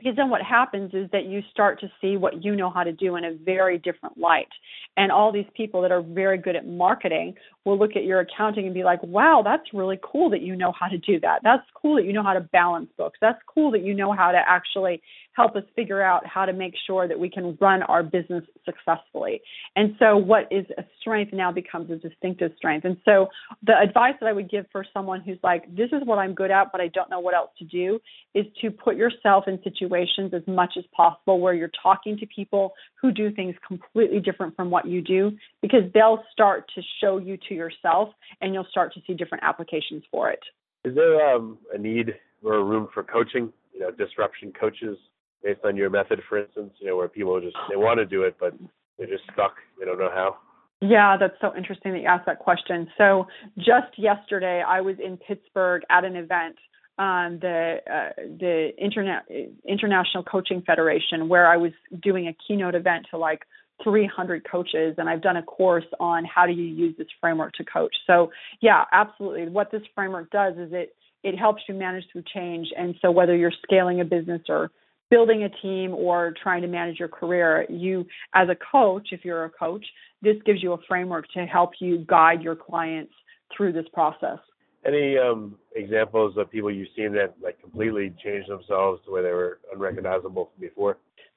because 0.00 0.16
then 0.16 0.30
what 0.30 0.42
happens 0.42 0.92
is 0.94 1.08
that 1.12 1.26
you 1.26 1.42
start 1.50 1.78
to 1.80 1.90
see 2.00 2.16
what 2.16 2.42
you 2.42 2.56
know 2.56 2.70
how 2.70 2.82
to 2.82 2.92
do 2.92 3.16
in 3.16 3.24
a 3.24 3.34
very 3.34 3.78
different 3.78 4.16
light 4.16 4.48
and 4.96 5.12
all 5.12 5.30
these 5.30 5.46
people 5.54 5.82
that 5.82 5.92
are 5.92 6.02
very 6.02 6.38
good 6.38 6.56
at 6.56 6.66
marketing 6.66 7.34
will 7.64 7.78
look 7.78 7.96
at 7.96 8.04
your 8.04 8.20
accounting 8.20 8.64
and 8.64 8.74
be 8.74 8.82
like 8.82 9.02
wow 9.02 9.42
that's 9.44 9.74
really 9.74 9.98
cool 10.02 10.30
that 10.30 10.40
you 10.40 10.56
know 10.56 10.72
how 10.78 10.88
to 10.88 10.98
do 10.98 11.20
that 11.20 11.40
that's 11.42 11.66
cool 11.74 11.96
that 11.96 12.04
you 12.04 12.12
know 12.12 12.22
how 12.22 12.32
to 12.32 12.40
balance 12.40 12.88
books 12.96 13.18
that's 13.20 13.40
cool 13.46 13.70
that 13.70 13.82
you 13.82 13.94
know 13.94 14.12
how 14.12 14.32
to 14.32 14.38
actually 14.38 15.02
help 15.36 15.56
us 15.56 15.62
figure 15.76 16.02
out 16.02 16.26
how 16.26 16.44
to 16.44 16.52
make 16.52 16.74
sure 16.86 17.06
that 17.08 17.18
we 17.18 17.30
can 17.30 17.56
run 17.60 17.82
our 17.82 18.02
business 18.02 18.44
successfully 18.64 19.40
and 19.76 19.94
so 19.98 20.16
what 20.16 20.46
is 20.50 20.66
a 20.78 20.84
strength 21.00 21.32
now 21.32 21.52
becomes 21.52 21.90
a 21.90 21.96
distinctive 21.96 22.52
strength 22.56 22.84
and 22.84 22.96
so 23.04 23.28
the 23.66 23.74
advice 23.78 24.14
that 24.20 24.26
i 24.26 24.32
would 24.32 24.50
give 24.50 24.66
for 24.72 24.84
someone 24.92 25.20
who's 25.20 25.38
like 25.42 25.64
this 25.74 25.88
is 25.92 26.02
what 26.04 26.18
i'm 26.18 26.34
good 26.34 26.50
at 26.50 26.70
but 26.72 26.80
i 26.80 26.88
don't 26.88 27.10
know 27.10 27.20
what 27.20 27.34
else 27.34 27.50
to 27.58 27.64
do 27.64 27.98
is 28.34 28.46
to 28.60 28.70
put 28.70 28.96
yourself 28.96 29.44
in 29.46 29.58
situations 29.62 30.32
as 30.34 30.42
much 30.46 30.74
as 30.76 30.84
possible 30.94 31.40
where 31.40 31.54
you're 31.54 31.70
talking 31.82 32.16
to 32.16 32.26
people 32.26 32.72
who 33.00 33.10
do 33.10 33.32
things 33.32 33.54
completely 33.66 34.20
different 34.20 34.54
from 34.56 34.70
what 34.70 34.86
you 34.86 35.00
do 35.00 35.32
because 35.62 35.82
they'll 35.94 36.22
start 36.32 36.70
to 36.74 36.82
show 37.00 37.18
you 37.18 37.38
to 37.48 37.54
yourself 37.54 38.10
and 38.40 38.54
you'll 38.54 38.66
start 38.70 38.92
to 38.94 39.00
see 39.06 39.14
different 39.14 39.44
applications 39.44 40.02
for 40.10 40.30
it. 40.30 40.40
Is 40.84 40.94
there 40.94 41.34
um, 41.34 41.58
a 41.74 41.78
need 41.78 42.14
or 42.42 42.54
a 42.54 42.64
room 42.64 42.88
for 42.92 43.02
coaching? 43.02 43.52
You 43.74 43.80
know, 43.80 43.90
disruption 43.90 44.52
coaches 44.58 44.98
based 45.42 45.60
on 45.64 45.76
your 45.76 45.90
method, 45.90 46.20
for 46.28 46.38
instance. 46.38 46.72
You 46.80 46.88
know, 46.88 46.96
where 46.96 47.08
people 47.08 47.40
just 47.40 47.56
they 47.68 47.76
want 47.76 47.98
to 47.98 48.06
do 48.06 48.22
it, 48.22 48.36
but 48.38 48.54
they're 48.98 49.06
just 49.06 49.24
stuck. 49.32 49.54
They 49.78 49.86
don't 49.86 49.98
know 49.98 50.10
how. 50.12 50.36
Yeah, 50.80 51.16
that's 51.18 51.34
so 51.40 51.54
interesting 51.56 51.92
that 51.92 52.00
you 52.00 52.06
asked 52.06 52.26
that 52.26 52.38
question. 52.38 52.88
So 52.96 53.26
just 53.58 53.98
yesterday, 53.98 54.62
I 54.66 54.80
was 54.80 54.96
in 55.04 55.18
Pittsburgh 55.18 55.82
at 55.90 56.04
an 56.04 56.16
event, 56.16 56.56
um, 56.98 57.38
the 57.40 57.78
uh, 57.90 58.08
the 58.16 58.70
Internet 58.78 59.24
International 59.68 60.22
Coaching 60.22 60.62
Federation, 60.62 61.28
where 61.28 61.46
I 61.46 61.56
was 61.56 61.72
doing 62.02 62.28
a 62.28 62.36
keynote 62.46 62.74
event 62.74 63.06
to 63.10 63.18
like 63.18 63.42
300 63.84 64.46
coaches, 64.50 64.94
and 64.98 65.08
I've 65.08 65.22
done 65.22 65.36
a 65.36 65.42
course 65.42 65.84
on 65.98 66.24
how 66.24 66.46
do 66.46 66.52
you 66.52 66.64
use 66.64 66.94
this 66.96 67.08
framework 67.20 67.54
to 67.54 67.64
coach. 67.64 67.94
So 68.06 68.30
yeah, 68.60 68.84
absolutely. 68.92 69.48
What 69.48 69.70
this 69.70 69.82
framework 69.94 70.30
does 70.30 70.54
is 70.56 70.70
it 70.72 70.94
it 71.22 71.38
helps 71.38 71.62
you 71.68 71.74
manage 71.74 72.04
through 72.10 72.24
change. 72.32 72.68
And 72.76 72.94
so 73.02 73.10
whether 73.10 73.36
you're 73.36 73.52
scaling 73.62 74.00
a 74.00 74.04
business 74.04 74.42
or 74.48 74.70
building 75.10 75.42
a 75.42 75.48
team 75.48 75.92
or 75.92 76.32
trying 76.42 76.62
to 76.62 76.68
manage 76.68 76.98
your 76.98 77.08
career, 77.08 77.66
you, 77.68 78.06
as 78.34 78.48
a 78.48 78.56
coach, 78.70 79.08
if 79.10 79.24
you're 79.24 79.44
a 79.44 79.50
coach, 79.50 79.84
this 80.22 80.36
gives 80.46 80.62
you 80.62 80.72
a 80.72 80.78
framework 80.88 81.26
to 81.34 81.40
help 81.46 81.72
you 81.80 82.04
guide 82.08 82.42
your 82.42 82.56
clients 82.56 83.12
through 83.54 83.72
this 83.72 83.86
process. 83.92 84.38
Any 84.86 85.18
um, 85.18 85.56
examples 85.74 86.36
of 86.38 86.50
people 86.50 86.70
you've 86.70 86.88
seen 86.96 87.12
that 87.12 87.34
like 87.42 87.60
completely 87.60 88.14
changed 88.24 88.48
themselves 88.48 89.02
to 89.04 89.10
where 89.10 89.22
they 89.22 89.32
were 89.32 89.58
unrecognizable 89.74 90.50
from 90.54 90.60
before? 90.60 90.96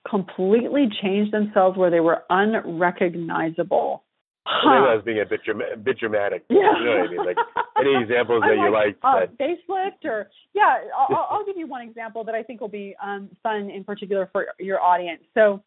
Completely 0.09 0.87
changed 1.01 1.33
themselves 1.33 1.77
where 1.77 1.89
they 1.89 1.99
were 1.99 2.23
unrecognizable. 2.29 4.03
Huh. 4.45 4.69
Maybe 4.69 4.91
I 4.91 4.95
was 4.95 5.03
being 5.05 5.21
a 5.21 5.25
bit, 5.25 5.41
a 5.73 5.77
bit 5.77 5.99
dramatic. 5.99 6.43
Yeah. 6.49 6.77
You 6.77 6.85
know 6.85 6.97
what 6.97 7.07
I 7.07 7.11
mean? 7.11 7.25
Like 7.25 7.37
any 7.79 7.95
examples 8.03 8.41
that 8.41 8.57
you 8.57 8.71
like? 8.71 8.97
Uh, 9.01 9.21
that... 9.21 9.37
Facelift 9.37 10.05
or 10.05 10.29
yeah, 10.53 10.79
I'll, 10.97 11.27
I'll, 11.31 11.45
give 11.45 11.57
you 11.57 11.67
one 11.67 11.81
example 11.81 12.23
that 12.25 12.35
I 12.35 12.43
think 12.43 12.59
will 12.59 12.67
be 12.67 12.95
um, 13.01 13.29
fun 13.41 13.69
in 13.69 13.83
particular 13.83 14.29
for 14.31 14.47
your 14.59 14.81
audience. 14.81 15.21
So, 15.33 15.63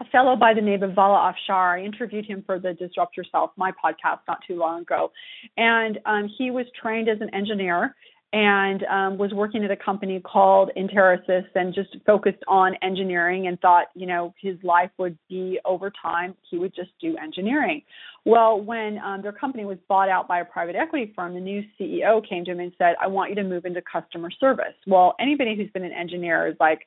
a 0.00 0.04
fellow 0.10 0.36
by 0.36 0.52
the 0.52 0.60
name 0.60 0.82
of 0.82 0.94
Vala 0.94 1.32
Afshar, 1.32 1.80
I 1.80 1.84
interviewed 1.84 2.26
him 2.26 2.42
for 2.44 2.58
the 2.58 2.74
Disrupt 2.74 3.16
Yourself, 3.16 3.50
my 3.56 3.72
podcast, 3.72 4.20
not 4.28 4.38
too 4.46 4.56
long 4.56 4.82
ago, 4.82 5.10
and 5.56 5.98
um, 6.04 6.28
he 6.36 6.50
was 6.50 6.66
trained 6.80 7.08
as 7.08 7.18
an 7.20 7.34
engineer 7.34 7.96
and 8.32 8.84
um, 8.84 9.16
was 9.16 9.32
working 9.32 9.64
at 9.64 9.70
a 9.70 9.76
company 9.76 10.20
called 10.20 10.70
Enterasys 10.76 11.46
and 11.54 11.74
just 11.74 11.96
focused 12.04 12.42
on 12.46 12.74
engineering 12.82 13.46
and 13.46 13.58
thought, 13.60 13.86
you 13.94 14.06
know, 14.06 14.34
his 14.40 14.56
life 14.62 14.90
would 14.98 15.16
be 15.30 15.58
over 15.64 15.90
time, 16.02 16.34
he 16.50 16.58
would 16.58 16.74
just 16.74 16.90
do 17.00 17.16
engineering. 17.16 17.82
Well, 18.26 18.60
when 18.60 18.98
um, 18.98 19.22
their 19.22 19.32
company 19.32 19.64
was 19.64 19.78
bought 19.88 20.10
out 20.10 20.28
by 20.28 20.40
a 20.40 20.44
private 20.44 20.76
equity 20.76 21.12
firm, 21.16 21.32
the 21.32 21.40
new 21.40 21.62
CEO 21.80 22.26
came 22.28 22.44
to 22.44 22.50
him 22.50 22.60
and 22.60 22.72
said, 22.76 22.96
I 23.00 23.06
want 23.06 23.30
you 23.30 23.36
to 23.36 23.44
move 23.44 23.64
into 23.64 23.80
customer 23.80 24.30
service. 24.30 24.74
Well, 24.86 25.14
anybody 25.18 25.56
who's 25.56 25.70
been 25.70 25.84
an 25.84 25.92
engineer 25.92 26.48
is 26.48 26.56
like, 26.60 26.80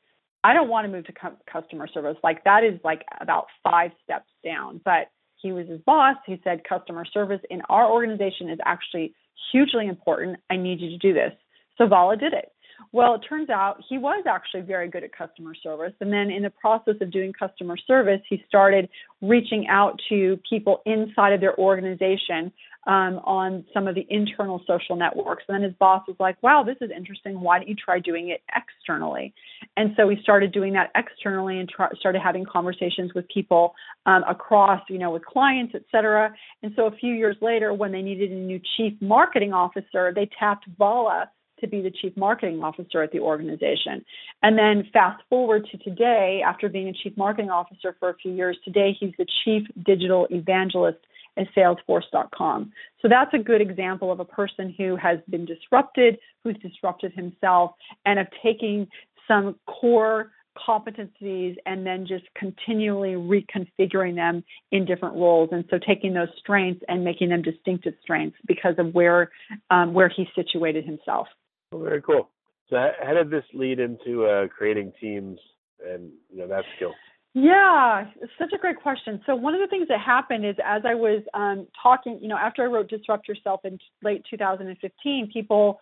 I 0.44 0.54
don't 0.54 0.70
want 0.70 0.86
to 0.86 0.92
move 0.92 1.06
to 1.06 1.14
cu- 1.14 1.38
customer 1.52 1.88
service. 1.88 2.18
Like, 2.24 2.44
that 2.44 2.64
is 2.64 2.80
like 2.84 3.04
about 3.20 3.48
five 3.64 3.92
steps 4.04 4.30
down. 4.44 4.82
But 4.86 5.10
he 5.42 5.52
was 5.52 5.68
his 5.68 5.82
boss. 5.82 6.18
He 6.28 6.40
said, 6.44 6.64
customer 6.64 7.06
service 7.06 7.42
in 7.50 7.62
our 7.70 7.90
organization 7.90 8.50
is 8.50 8.60
actually 8.64 9.16
hugely 9.52 9.88
important. 9.88 10.40
I 10.50 10.58
need 10.58 10.80
you 10.80 10.90
to 10.90 10.98
do 10.98 11.14
this. 11.14 11.34
So 11.78 11.88
Vala 11.88 12.18
did 12.18 12.34
it. 12.34 12.52
Well, 12.94 13.16
it 13.16 13.22
turns 13.28 13.50
out 13.50 13.82
he 13.88 13.98
was 13.98 14.26
actually 14.28 14.62
very 14.62 14.90
good 14.90 15.04
at 15.04 15.16
customer 15.16 15.54
service. 15.56 15.94
And 16.02 16.12
then 16.12 16.32
in 16.32 16.44
the 16.44 16.50
process 16.50 16.96
of 17.00 17.12
doing 17.12 17.32
customer 17.32 17.78
service, 17.78 18.22
he 18.28 18.44
started 18.48 18.90
reaching 19.22 19.68
out 19.68 20.00
to 20.10 20.40
people 20.50 20.82
inside 20.86 21.34
of 21.34 21.42
their 21.42 21.58
organization 21.58 22.52
um, 22.88 23.20
on 23.24 23.64
some 23.74 23.88
of 23.88 23.96
the 23.96 24.06
internal 24.10 24.62
social 24.66 24.96
networks. 24.96 25.44
And 25.48 25.56
then 25.56 25.64
his 25.64 25.78
boss 25.80 26.04
was 26.08 26.18
like, 26.20 26.42
wow, 26.42 26.64
this 26.64 26.78
is 26.82 26.90
interesting. 26.96 27.40
Why 27.40 27.60
don't 27.60 27.68
you 27.68 27.76
try 27.76 28.00
doing 28.00 28.30
it 28.30 28.42
externally? 28.56 29.34
And 29.78 29.92
so 29.96 30.10
he 30.10 30.18
started 30.22 30.52
doing 30.52 30.74
that 30.74 30.92
externally 30.96 31.60
and 31.60 31.72
started 32.00 32.22
having 32.22 32.46
conversations 32.46 33.14
with 33.14 33.28
people 33.28 33.76
um, 34.06 34.24
across, 34.28 34.82
you 34.90 34.98
know, 34.98 35.12
with 35.12 35.26
clients, 35.26 35.74
et 35.76 35.84
cetera. 35.92 36.34
And 36.64 36.74
so 36.76 36.88
a 36.88 36.92
few 36.92 37.14
years 37.14 37.38
later, 37.42 37.74
when 37.74 37.92
they 37.92 38.02
needed 38.02 38.32
a 38.32 38.36
new 38.36 38.60
chief 38.78 38.94
marketing 39.00 39.54
officer, 39.54 40.12
they 40.14 40.30
tapped 40.40 40.66
Vala 40.78 41.30
to 41.60 41.68
be 41.68 41.82
the 41.84 41.92
chief 41.92 42.18
marketing 42.18 42.64
officer 42.64 43.04
at 43.04 43.12
the 43.12 43.20
organization. 43.20 44.04
And 44.42 44.58
then 44.58 44.90
fast 44.92 45.22
forward 45.30 45.68
to 45.72 45.78
today, 45.78 46.42
after 46.44 46.68
being 46.68 46.88
a 46.88 46.94
chief 46.94 47.16
marketing 47.16 47.52
officer 47.52 47.96
for 48.00 48.10
a 48.10 48.16
few 48.16 48.32
years, 48.32 48.58
today 48.66 48.98
he's 49.00 49.14
the 49.20 49.28
chief 49.44 49.68
digital 49.86 50.28
evangelist 50.32 50.98
at 51.38 51.48
salesforce.com. 51.56 52.72
So 53.02 53.08
that's 53.08 53.34
a 53.34 53.40
good 53.40 53.62
example 53.62 54.12
of 54.12 54.20
a 54.20 54.26
person 54.26 54.74
who 54.78 54.96
has 54.96 55.20
been 55.30 55.46
disrupted, 55.46 56.18
who's 56.44 56.58
disrupted 56.58 57.14
himself, 57.14 57.72
and 58.06 58.20
of 58.20 58.28
taking 58.44 58.88
some 59.28 59.56
core 59.66 60.32
competencies 60.58 61.56
and 61.66 61.86
then 61.86 62.06
just 62.06 62.26
continually 62.36 63.14
reconfiguring 63.14 64.16
them 64.16 64.44
in 64.72 64.86
different 64.86 65.16
roles. 65.16 65.50
And 65.52 65.64
so 65.70 65.80
taking 65.86 66.14
those 66.14 66.28
strengths 66.38 66.84
and 66.88 67.04
making 67.04 67.30
them 67.30 67.42
distinctive 67.42 67.94
strengths 68.02 68.38
because 68.46 68.76
of 68.78 68.94
where 68.94 69.32
um, 69.70 69.94
where 69.94 70.10
he 70.10 70.28
situated 70.36 70.86
himself. 70.86 71.28
Well, 71.72 71.84
very 71.84 72.02
cool. 72.02 72.30
So 72.70 72.76
how 73.02 73.14
did 73.14 73.30
this 73.30 73.44
lead 73.54 73.80
into 73.80 74.26
uh, 74.26 74.48
creating 74.48 74.94
teams 75.00 75.40
and 75.86 76.12
you 76.30 76.40
know 76.40 76.48
that 76.48 76.64
skill 76.76 76.94
yeah, 77.34 78.08
it's 78.22 78.32
such 78.38 78.52
a 78.54 78.58
great 78.58 78.76
question. 78.76 79.22
So 79.26 79.36
one 79.36 79.54
of 79.54 79.62
the 79.62 79.68
things 79.68 79.88
that 79.88 80.02
happened 80.02 80.46
is 80.46 80.56
as 80.66 80.82
I 80.86 80.96
was 80.96 81.24
um, 81.34 81.66
talking, 81.82 82.20
you 82.22 82.28
know, 82.28 82.36
after 82.36 82.62
I 82.62 82.66
wrote 82.66 82.90
Disrupt 82.90 83.26
Yourself 83.26 83.62
in 83.64 83.80
late 84.04 84.26
2015, 84.30 85.30
people, 85.32 85.80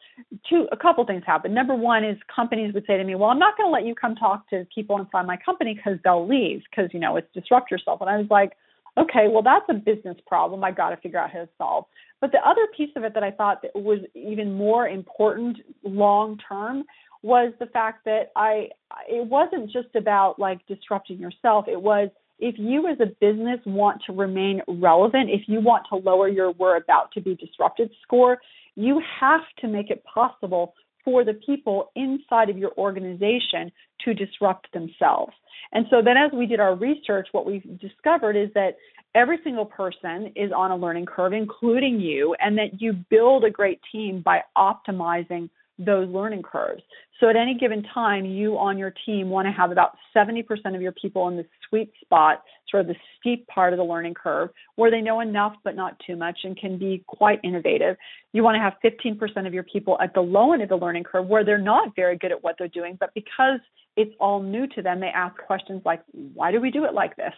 two, 0.47 0.67
a 0.71 0.77
couple 0.77 1.03
things 1.07 1.23
happened. 1.25 1.55
Number 1.55 1.73
one 1.73 2.03
is 2.03 2.17
companies 2.33 2.71
would 2.75 2.85
say 2.85 2.97
to 2.97 3.03
me, 3.03 3.15
well, 3.15 3.31
I'm 3.31 3.39
not 3.39 3.57
going 3.57 3.67
to 3.67 3.71
let 3.71 3.83
you 3.83 3.95
come 3.95 4.15
talk 4.15 4.47
to 4.51 4.67
people 4.73 4.99
inside 4.99 5.25
my 5.25 5.37
company 5.37 5.73
because 5.73 5.97
they'll 6.03 6.27
leave 6.27 6.61
because, 6.69 6.91
you 6.93 6.99
know, 6.99 7.17
it's 7.17 7.27
Disrupt 7.33 7.71
Yourself. 7.71 7.99
And 8.01 8.11
I 8.11 8.17
was 8.17 8.27
like, 8.29 8.51
okay, 8.95 9.27
well, 9.27 9.41
that's 9.41 9.65
a 9.69 9.73
business 9.73 10.17
problem. 10.27 10.63
I 10.63 10.69
got 10.69 10.89
to 10.89 10.97
figure 10.97 11.17
out 11.17 11.31
how 11.31 11.39
to 11.39 11.49
solve. 11.57 11.85
But 12.21 12.31
the 12.31 12.47
other 12.47 12.67
piece 12.77 12.91
of 12.95 13.03
it 13.03 13.15
that 13.15 13.23
I 13.23 13.31
thought 13.31 13.63
that 13.63 13.75
was 13.75 13.99
even 14.13 14.53
more 14.53 14.87
important 14.87 15.57
long 15.83 16.37
term 16.47 16.83
was 17.21 17.53
the 17.59 17.65
fact 17.65 18.05
that 18.05 18.31
I 18.35 18.69
it 19.07 19.25
wasn't 19.25 19.71
just 19.71 19.95
about 19.95 20.39
like 20.39 20.65
disrupting 20.67 21.19
yourself. 21.19 21.65
It 21.67 21.81
was 21.81 22.09
if 22.39 22.55
you 22.57 22.87
as 22.87 22.99
a 23.01 23.07
business 23.07 23.59
want 23.65 24.01
to 24.05 24.13
remain 24.13 24.61
relevant, 24.67 25.29
if 25.29 25.41
you 25.47 25.59
want 25.59 25.85
to 25.89 25.97
lower 25.97 26.27
your 26.27 26.51
we're 26.51 26.77
about 26.77 27.11
to 27.13 27.21
be 27.21 27.35
disrupted 27.35 27.91
score, 28.01 28.39
you 28.75 29.01
have 29.19 29.41
to 29.59 29.67
make 29.67 29.89
it 29.89 30.03
possible 30.05 30.73
for 31.03 31.23
the 31.23 31.33
people 31.33 31.91
inside 31.95 32.49
of 32.49 32.57
your 32.57 32.71
organization 32.77 33.71
to 34.05 34.13
disrupt 34.13 34.71
themselves. 34.73 35.33
And 35.71 35.85
so 35.89 36.01
then 36.01 36.17
as 36.17 36.31
we 36.31 36.45
did 36.45 36.59
our 36.59 36.75
research, 36.75 37.27
what 37.31 37.45
we 37.45 37.59
discovered 37.81 38.35
is 38.35 38.49
that 38.53 38.77
every 39.15 39.39
single 39.43 39.65
person 39.65 40.31
is 40.35 40.51
on 40.55 40.71
a 40.71 40.77
learning 40.77 41.05
curve, 41.05 41.33
including 41.33 41.99
you, 41.99 42.35
and 42.39 42.57
that 42.57 42.81
you 42.81 42.93
build 42.93 43.43
a 43.43 43.49
great 43.49 43.79
team 43.91 44.21
by 44.21 44.41
optimizing 44.57 45.49
those 45.79 46.09
learning 46.09 46.43
curves. 46.43 46.83
So 47.19 47.29
at 47.29 47.35
any 47.35 47.55
given 47.55 47.83
time, 47.93 48.25
you 48.25 48.57
on 48.57 48.77
your 48.77 48.93
team 49.05 49.29
want 49.29 49.47
to 49.47 49.51
have 49.51 49.71
about 49.71 49.97
70% 50.15 50.45
of 50.75 50.81
your 50.81 50.91
people 50.93 51.27
in 51.27 51.37
the 51.37 51.45
sweet 51.67 51.91
spot, 52.01 52.43
sort 52.69 52.81
of 52.81 52.87
the 52.87 52.95
steep 53.19 53.47
part 53.47 53.73
of 53.73 53.77
the 53.77 53.83
learning 53.83 54.13
curve, 54.13 54.49
where 54.75 54.91
they 54.91 55.01
know 55.01 55.19
enough 55.19 55.55
but 55.63 55.75
not 55.75 55.99
too 56.05 56.15
much 56.15 56.39
and 56.43 56.57
can 56.57 56.77
be 56.77 57.03
quite 57.07 57.39
innovative. 57.43 57.97
You 58.31 58.43
want 58.43 58.55
to 58.55 58.61
have 58.61 58.73
15% 58.83 59.47
of 59.47 59.53
your 59.53 59.63
people 59.63 59.97
at 60.01 60.13
the 60.13 60.21
low 60.21 60.53
end 60.53 60.61
of 60.61 60.69
the 60.69 60.77
learning 60.77 61.03
curve, 61.03 61.27
where 61.27 61.43
they're 61.43 61.57
not 61.57 61.95
very 61.95 62.17
good 62.17 62.31
at 62.31 62.43
what 62.43 62.55
they're 62.57 62.67
doing, 62.67 62.95
but 62.99 63.13
because 63.13 63.59
it's 63.99 64.15
all 64.17 64.41
new 64.41 64.65
to 64.65 64.81
them, 64.81 65.01
they 65.01 65.07
ask 65.07 65.35
questions 65.45 65.81
like, 65.83 66.01
why 66.33 66.53
do 66.53 66.61
we 66.61 66.71
do 66.71 66.85
it 66.85 66.93
like 66.93 67.17
this? 67.17 67.33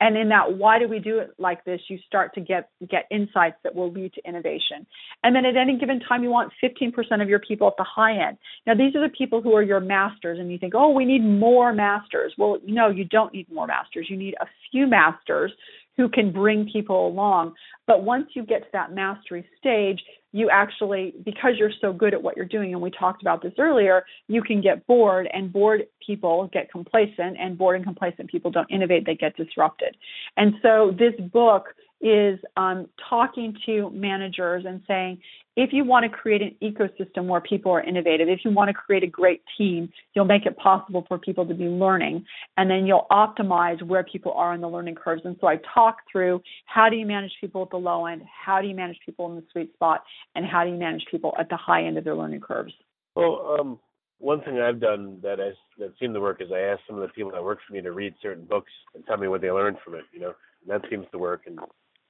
And 0.00 0.16
in 0.16 0.28
that 0.28 0.56
why 0.56 0.78
do 0.78 0.86
we 0.86 1.00
do 1.00 1.18
it 1.18 1.34
like 1.38 1.64
this, 1.64 1.80
you 1.88 1.98
start 2.06 2.32
to 2.34 2.40
get 2.40 2.70
get 2.88 3.06
insights 3.10 3.56
that 3.64 3.74
will 3.74 3.90
lead 3.90 4.14
to 4.14 4.22
innovation. 4.24 4.86
And 5.24 5.34
then 5.34 5.44
at 5.44 5.56
any 5.56 5.76
given 5.76 5.98
time, 5.98 6.22
you 6.22 6.30
want 6.30 6.52
15% 6.62 7.20
of 7.20 7.28
your 7.28 7.40
people 7.40 7.66
at 7.66 7.74
the 7.76 7.84
high 7.84 8.28
end. 8.28 8.38
Now, 8.64 8.74
these 8.74 8.94
are 8.94 9.02
the 9.02 9.12
people 9.12 9.42
who 9.42 9.56
are 9.56 9.62
your 9.62 9.80
masters, 9.80 10.38
and 10.38 10.52
you 10.52 10.58
think, 10.58 10.74
oh, 10.76 10.90
we 10.90 11.04
need 11.04 11.24
more 11.24 11.72
masters. 11.72 12.32
Well, 12.38 12.58
no, 12.64 12.90
you 12.90 13.04
don't 13.04 13.32
need 13.34 13.50
more 13.50 13.66
masters. 13.66 14.06
You 14.08 14.16
need 14.16 14.34
a 14.40 14.46
few 14.70 14.86
masters 14.86 15.52
who 15.96 16.08
can 16.08 16.32
bring 16.32 16.70
people 16.72 17.08
along. 17.08 17.54
But 17.88 18.04
once 18.04 18.26
you 18.34 18.44
get 18.44 18.62
to 18.62 18.68
that 18.72 18.92
mastery 18.94 19.44
stage, 19.58 20.00
you 20.34 20.50
actually, 20.50 21.14
because 21.24 21.52
you're 21.56 21.70
so 21.80 21.92
good 21.92 22.12
at 22.12 22.20
what 22.20 22.36
you're 22.36 22.44
doing, 22.44 22.72
and 22.72 22.82
we 22.82 22.90
talked 22.90 23.22
about 23.22 23.40
this 23.40 23.52
earlier, 23.56 24.04
you 24.26 24.42
can 24.42 24.60
get 24.60 24.84
bored, 24.88 25.28
and 25.32 25.52
bored 25.52 25.84
people 26.04 26.50
get 26.52 26.72
complacent, 26.72 27.36
and 27.38 27.56
bored 27.56 27.76
and 27.76 27.84
complacent 27.84 28.28
people 28.28 28.50
don't 28.50 28.68
innovate, 28.68 29.06
they 29.06 29.14
get 29.14 29.36
disrupted. 29.36 29.96
And 30.36 30.54
so 30.60 30.92
this 30.98 31.14
book 31.30 31.66
is 32.04 32.38
um, 32.58 32.86
talking 33.08 33.56
to 33.64 33.88
managers 33.90 34.64
and 34.66 34.82
saying, 34.86 35.18
if 35.56 35.70
you 35.72 35.84
want 35.84 36.04
to 36.04 36.10
create 36.10 36.42
an 36.42 36.54
ecosystem 36.62 37.26
where 37.26 37.40
people 37.40 37.72
are 37.72 37.82
innovative, 37.82 38.28
if 38.28 38.40
you 38.44 38.50
want 38.50 38.68
to 38.68 38.74
create 38.74 39.02
a 39.02 39.06
great 39.06 39.40
team, 39.56 39.90
you'll 40.12 40.26
make 40.26 40.44
it 40.44 40.54
possible 40.58 41.06
for 41.08 41.16
people 41.16 41.46
to 41.46 41.54
be 41.54 41.64
learning. 41.64 42.26
And 42.58 42.68
then 42.68 42.86
you'll 42.86 43.06
optimize 43.10 43.80
where 43.82 44.04
people 44.04 44.32
are 44.32 44.52
on 44.52 44.60
the 44.60 44.68
learning 44.68 44.96
curves. 44.96 45.22
And 45.24 45.36
so 45.40 45.46
I 45.46 45.58
talk 45.72 45.98
through 46.12 46.42
how 46.66 46.90
do 46.90 46.96
you 46.96 47.06
manage 47.06 47.32
people 47.40 47.62
at 47.62 47.70
the 47.70 47.78
low 47.78 48.04
end, 48.04 48.22
how 48.44 48.60
do 48.60 48.68
you 48.68 48.74
manage 48.74 48.98
people 49.06 49.30
in 49.30 49.36
the 49.36 49.44
sweet 49.50 49.72
spot, 49.72 50.04
and 50.34 50.44
how 50.44 50.64
do 50.64 50.70
you 50.70 50.76
manage 50.76 51.04
people 51.10 51.32
at 51.38 51.48
the 51.48 51.56
high 51.56 51.84
end 51.84 51.96
of 51.96 52.04
their 52.04 52.16
learning 52.16 52.40
curves. 52.40 52.74
Well, 53.14 53.56
um, 53.58 53.78
one 54.18 54.42
thing 54.42 54.58
I've 54.58 54.80
done 54.80 55.20
that 55.22 55.40
I, 55.40 55.52
that 55.78 55.94
seemed 55.98 56.14
to 56.14 56.20
work 56.20 56.42
is 56.42 56.48
I 56.52 56.60
asked 56.60 56.82
some 56.86 56.96
of 56.96 57.02
the 57.02 57.14
people 57.14 57.30
that 57.30 57.42
work 57.42 57.60
for 57.66 57.72
me 57.72 57.80
to 57.80 57.92
read 57.92 58.14
certain 58.20 58.44
books 58.44 58.72
and 58.94 59.06
tell 59.06 59.16
me 59.16 59.28
what 59.28 59.40
they 59.40 59.50
learned 59.50 59.78
from 59.84 59.94
it. 59.94 60.04
You 60.12 60.20
know, 60.20 60.34
and 60.62 60.70
that 60.70 60.88
seems 60.90 61.06
to 61.12 61.18
work 61.18 61.42
and 61.46 61.58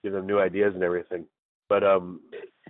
give 0.04 0.12
them 0.12 0.26
new 0.26 0.38
ideas 0.38 0.72
and 0.74 0.84
everything. 0.84 1.24
But 1.68 1.82
um, 1.82 2.20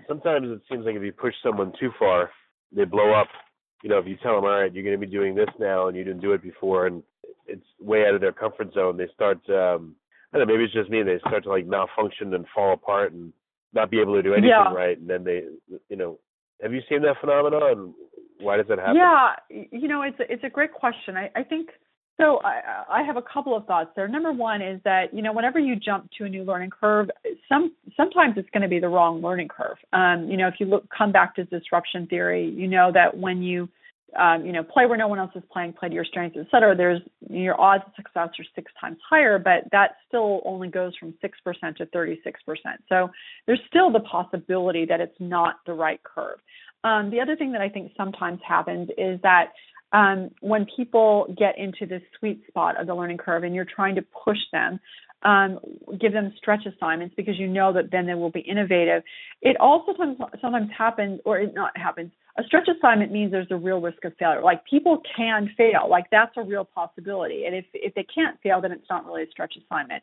sometimes 0.08 0.46
it 0.48 0.62
seems 0.70 0.86
like 0.86 0.94
if 0.94 1.02
you 1.02 1.12
push 1.12 1.34
someone 1.42 1.72
too 1.78 1.90
far, 1.98 2.30
they 2.74 2.84
blow 2.84 3.12
up. 3.12 3.28
You 3.82 3.90
know, 3.90 3.98
if 3.98 4.06
you 4.06 4.16
tell 4.22 4.36
them, 4.36 4.44
all 4.44 4.60
right, 4.60 4.72
you're 4.72 4.84
going 4.84 4.98
to 4.98 5.06
be 5.06 5.12
doing 5.12 5.34
this 5.34 5.50
now, 5.58 5.88
and 5.88 5.96
you 5.96 6.04
didn't 6.04 6.22
do 6.22 6.32
it 6.32 6.42
before, 6.42 6.86
and 6.86 7.02
it's 7.46 7.66
way 7.80 8.04
out 8.06 8.14
of 8.14 8.22
their 8.22 8.32
comfort 8.32 8.72
zone, 8.72 8.96
they 8.96 9.08
start. 9.14 9.38
um 9.50 9.96
I 10.32 10.38
don't 10.38 10.48
know. 10.48 10.54
Maybe 10.54 10.64
it's 10.64 10.72
just 10.72 10.90
me. 10.90 11.02
They 11.02 11.18
start 11.20 11.44
to 11.44 11.50
like 11.50 11.66
malfunction 11.66 12.34
and 12.34 12.44
fall 12.52 12.72
apart 12.72 13.12
and 13.12 13.32
not 13.72 13.90
be 13.90 14.00
able 14.00 14.14
to 14.14 14.22
do 14.22 14.32
anything 14.32 14.50
yeah. 14.50 14.72
right, 14.72 14.98
and 14.98 15.08
then 15.08 15.22
they, 15.24 15.42
you 15.88 15.96
know, 15.96 16.18
have 16.62 16.72
you 16.72 16.80
seen 16.88 17.02
that 17.02 17.16
phenomenon? 17.20 17.94
Why 18.40 18.56
does 18.56 18.66
that 18.68 18.78
happen? 18.78 18.96
Yeah, 18.96 19.34
you 19.48 19.86
know, 19.86 20.02
it's 20.02 20.18
a, 20.18 20.32
it's 20.32 20.44
a 20.44 20.48
great 20.48 20.72
question. 20.72 21.16
I, 21.16 21.30
I 21.36 21.42
think 21.42 21.68
so. 22.16 22.40
I, 22.44 23.00
I 23.00 23.02
have 23.02 23.16
a 23.16 23.22
couple 23.22 23.56
of 23.56 23.66
thoughts 23.66 23.90
there. 23.96 24.08
Number 24.08 24.32
one 24.32 24.62
is 24.62 24.80
that 24.84 25.12
you 25.12 25.22
know, 25.22 25.32
whenever 25.32 25.58
you 25.58 25.76
jump 25.76 26.10
to 26.18 26.24
a 26.24 26.28
new 26.28 26.44
learning 26.44 26.70
curve, 26.70 27.10
some 27.48 27.72
sometimes 27.96 28.34
it's 28.36 28.48
going 28.50 28.62
to 28.62 28.68
be 28.68 28.78
the 28.78 28.88
wrong 28.88 29.22
learning 29.22 29.48
curve. 29.48 29.76
Um, 29.92 30.28
you 30.30 30.36
know, 30.36 30.48
if 30.48 30.54
you 30.58 30.66
look 30.66 30.86
come 30.96 31.12
back 31.12 31.36
to 31.36 31.44
disruption 31.44 32.06
theory, 32.06 32.50
you 32.50 32.68
know 32.68 32.90
that 32.92 33.16
when 33.16 33.42
you 33.42 33.68
um, 34.18 34.44
you 34.46 34.52
know, 34.52 34.62
play 34.62 34.86
where 34.86 34.96
no 34.96 35.08
one 35.08 35.18
else 35.18 35.32
is 35.34 35.42
playing, 35.52 35.72
play 35.72 35.88
to 35.88 35.94
your 35.94 36.04
strengths, 36.04 36.36
et 36.38 36.46
cetera, 36.50 36.76
there's 36.76 37.00
your 37.28 37.60
odds 37.60 37.84
of 37.86 37.92
success 37.96 38.28
are 38.38 38.44
six 38.54 38.70
times 38.80 38.98
higher, 39.08 39.38
but 39.38 39.64
that 39.72 39.96
still 40.06 40.40
only 40.44 40.68
goes 40.68 40.92
from 40.98 41.14
6% 41.22 41.76
to 41.76 41.86
36%. 41.86 42.16
So 42.88 43.10
there's 43.46 43.60
still 43.68 43.90
the 43.90 44.00
possibility 44.00 44.84
that 44.86 45.00
it's 45.00 45.16
not 45.18 45.56
the 45.66 45.72
right 45.72 46.00
curve. 46.02 46.38
Um, 46.84 47.10
the 47.10 47.20
other 47.20 47.34
thing 47.34 47.52
that 47.52 47.62
I 47.62 47.68
think 47.68 47.92
sometimes 47.96 48.40
happens 48.46 48.90
is 48.98 49.20
that 49.22 49.52
um, 49.94 50.30
when 50.40 50.66
people 50.76 51.32
get 51.38 51.56
into 51.56 51.86
this 51.86 52.02
sweet 52.18 52.42
spot 52.48 52.78
of 52.80 52.88
the 52.88 52.94
learning 52.94 53.16
curve 53.16 53.44
and 53.44 53.54
you're 53.54 53.64
trying 53.64 53.94
to 53.94 54.02
push 54.02 54.38
them, 54.52 54.80
um, 55.22 55.58
give 55.98 56.12
them 56.12 56.34
stretch 56.36 56.66
assignments 56.66 57.14
because 57.16 57.38
you 57.38 57.46
know 57.46 57.72
that 57.72 57.90
then 57.90 58.04
they 58.04 58.14
will 58.14 58.30
be 58.30 58.40
innovative. 58.40 59.02
It 59.40 59.56
also 59.58 59.94
sometimes, 59.96 60.70
happens, 60.76 61.20
or 61.24 61.38
it 61.38 61.54
not 61.54 61.74
happens. 61.76 62.10
A 62.36 62.42
stretch 62.42 62.68
assignment 62.68 63.12
means 63.12 63.30
there's 63.30 63.46
a 63.50 63.56
real 63.56 63.80
risk 63.80 64.04
of 64.04 64.12
failure. 64.18 64.42
Like 64.42 64.64
people 64.66 65.00
can 65.16 65.48
fail, 65.56 65.88
like 65.88 66.06
that's 66.10 66.32
a 66.36 66.42
real 66.42 66.64
possibility. 66.64 67.44
And 67.46 67.54
if 67.54 67.64
if 67.72 67.94
they 67.94 68.04
can't 68.12 68.36
fail, 68.42 68.60
then 68.60 68.72
it's 68.72 68.84
not 68.90 69.06
really 69.06 69.22
a 69.22 69.30
stretch 69.30 69.54
assignment. 69.56 70.02